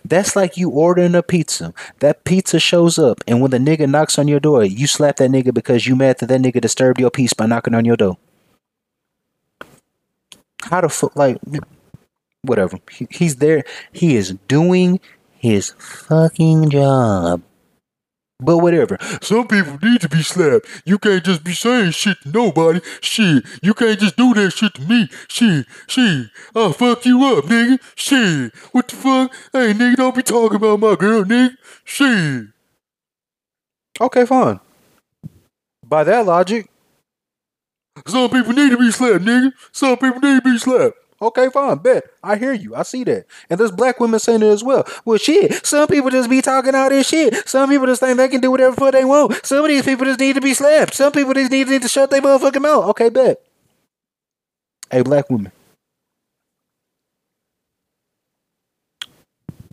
[0.05, 1.72] That's like you ordering a pizza.
[2.01, 5.31] That pizza shows up, and when the nigga knocks on your door, you slap that
[5.31, 8.18] nigga because you mad that that nigga disturbed your peace by knocking on your door.
[10.62, 11.39] How the fuck, like,
[12.43, 12.79] whatever.
[12.91, 13.64] He, he's there.
[13.93, 15.01] He is doing
[15.37, 17.43] his fucking job.
[18.41, 18.99] But whatever.
[19.20, 20.66] Some people need to be slapped.
[20.84, 22.80] You can't just be saying shit to nobody.
[23.01, 23.45] Shit.
[23.62, 25.09] You can't just do that shit to me.
[25.26, 25.66] Shit.
[25.89, 26.28] Shit.
[26.55, 27.80] I'll fuck you up, nigga.
[27.97, 28.55] Shit.
[28.72, 29.34] What the fuck?
[29.53, 31.57] Hey, nigga, don't be talking about my girl, nigga.
[31.84, 32.47] Shit.
[34.01, 34.61] Okay, fine.
[35.84, 36.70] By that logic,
[38.07, 39.53] some people need to be slapped, nigga.
[39.72, 40.97] Some people need to be slapped.
[41.21, 42.05] Okay, fine, bet.
[42.23, 42.77] I hear you.
[42.77, 43.27] I see that.
[43.51, 44.87] And there's black women saying it as well.
[45.05, 45.66] Well, shit.
[45.66, 47.49] Some people just be talking all this shit.
[47.49, 49.45] Some people just think they can do whatever the fuck they want.
[49.45, 50.95] Some of these people just need to be slapped.
[50.95, 52.85] Some people just need, to shut their motherfucking mouth.
[52.91, 53.43] Okay, bet.
[54.91, 55.51] Hey, black woman.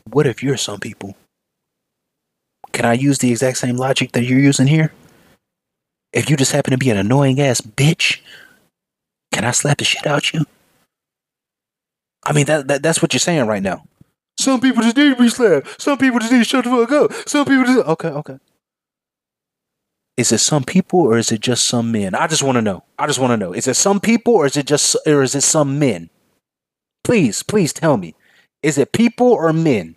[0.09, 1.15] What if you're some people?
[2.71, 4.91] Can I use the exact same logic that you're using here?
[6.11, 8.19] If you just happen to be an annoying ass bitch,
[9.31, 10.45] can I slap the shit out you?
[12.25, 13.85] I mean, that, that that's what you're saying right now.
[14.37, 15.81] Some people just need to be slapped.
[15.81, 17.29] Some people just need to shut the fuck up.
[17.29, 18.37] Some people just okay, okay.
[20.17, 22.15] Is it some people or is it just some men?
[22.15, 22.83] I just want to know.
[22.97, 23.53] I just want to know.
[23.53, 26.09] Is it some people or is it just or is it some men?
[27.03, 28.15] Please, please tell me.
[28.63, 29.95] Is it people or men?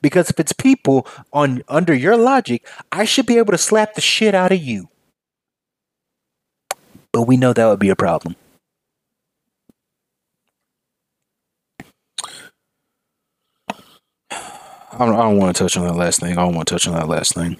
[0.00, 4.00] Because if it's people on under your logic, I should be able to slap the
[4.00, 4.88] shit out of you.
[7.12, 8.36] But we know that would be a problem.
[14.98, 16.32] I don't, don't want to touch on that last thing.
[16.32, 17.56] I don't want to touch on that last thing.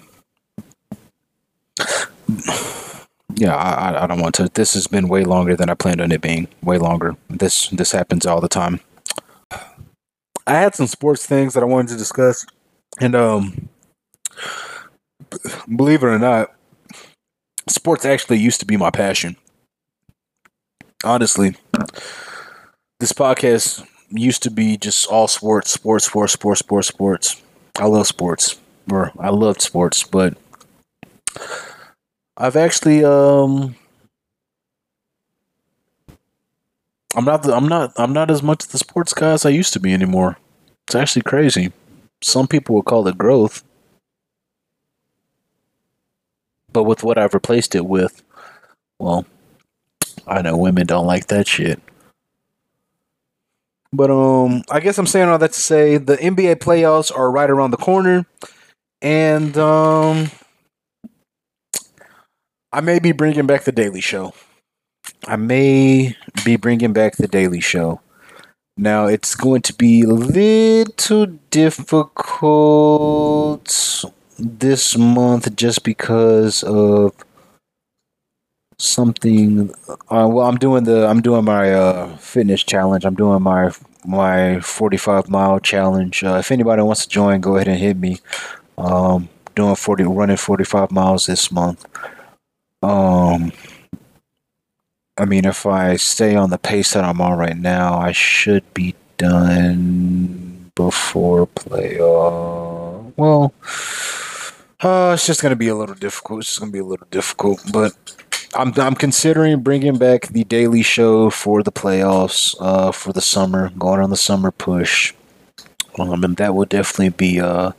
[3.35, 4.49] Yeah, I, I- I don't want to.
[4.53, 6.47] This has been way longer than I planned on it being.
[6.63, 7.15] Way longer.
[7.29, 8.79] This this happens all the time.
[9.51, 12.45] I had some sports things that I wanted to discuss,
[12.99, 13.69] and um,
[15.75, 16.53] believe it or not,
[17.69, 19.35] sports actually used to be my passion.
[21.03, 21.55] Honestly,
[22.99, 27.41] this podcast used to be just all sports, sports, sports, sports, sports, sports.
[27.77, 28.59] I love sports,
[28.91, 30.37] or I loved sports, but
[32.37, 33.75] I've actually um
[37.15, 39.73] I'm not the, I'm not I'm not as much the sports guy as I used
[39.73, 40.37] to be anymore.
[40.87, 41.71] It's actually crazy.
[42.21, 43.63] Some people would call it growth.
[46.71, 48.23] But with what I've replaced it with,
[48.99, 49.25] well,
[50.27, 51.81] I know women don't like that shit.
[53.93, 57.49] But um I guess I'm saying all that to say the NBA playoffs are right
[57.49, 58.25] around the corner
[59.01, 60.29] and um
[62.71, 64.33] I may be bringing back the Daily Show.
[65.25, 68.01] I may be bringing back the Daily Show.
[68.77, 72.45] Now it's going to be a little difficult
[74.37, 77.13] this month just because of
[78.79, 79.71] something.
[79.89, 83.05] Uh, well, I'm doing the I'm doing my uh, fitness challenge.
[83.05, 83.71] I'm doing my
[84.05, 86.23] my 45 mile challenge.
[86.23, 88.19] Uh, if anybody wants to join, go ahead and hit me.
[88.77, 91.85] Um, doing 40 running 45 miles this month.
[92.83, 93.51] Um,
[95.17, 98.71] I mean, if I stay on the pace that I'm on right now, I should
[98.73, 103.13] be done before playoff.
[103.17, 103.51] Well,
[104.81, 106.41] uh, it's just gonna be a little difficult.
[106.41, 107.93] It's just gonna be a little difficult, but
[108.53, 113.69] I'm I'm considering bringing back the Daily Show for the playoffs uh, for the summer,
[113.77, 115.13] going on the summer push.
[115.99, 117.71] Um, and that will definitely be uh,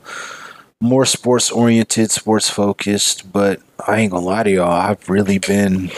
[0.81, 3.31] more sports oriented, sports focused.
[3.31, 5.89] But I ain't gonna lie to y'all, I've really been,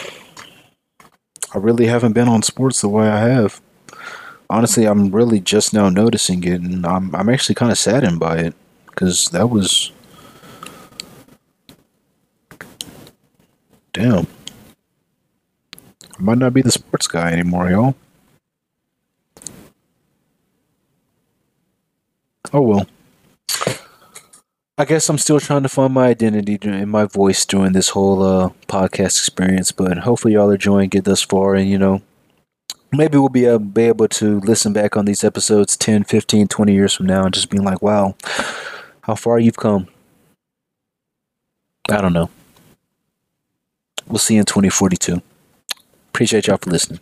[1.54, 3.60] I really haven't been on sports the way I have.
[4.48, 8.38] Honestly, I'm really just now noticing it, and I'm I'm actually kind of saddened by
[8.38, 8.54] it
[8.86, 9.92] because that was
[13.92, 14.26] damn.
[16.22, 17.96] Might not be the sports guy anymore, y'all.
[22.52, 22.86] Oh well.
[24.78, 28.22] I guess I'm still trying to find my identity and my voice during this whole
[28.22, 32.02] uh, podcast experience, but hopefully y'all are enjoying it thus far and you know
[32.92, 36.72] maybe we'll be, uh, be able to listen back on these episodes 10, 15, 20
[36.72, 38.14] years from now and just being like, wow,
[39.00, 39.88] how far you've come.
[41.90, 42.30] I don't know.
[44.06, 45.20] We'll see you in 2042.
[46.12, 47.00] Appreciate y'all for listening.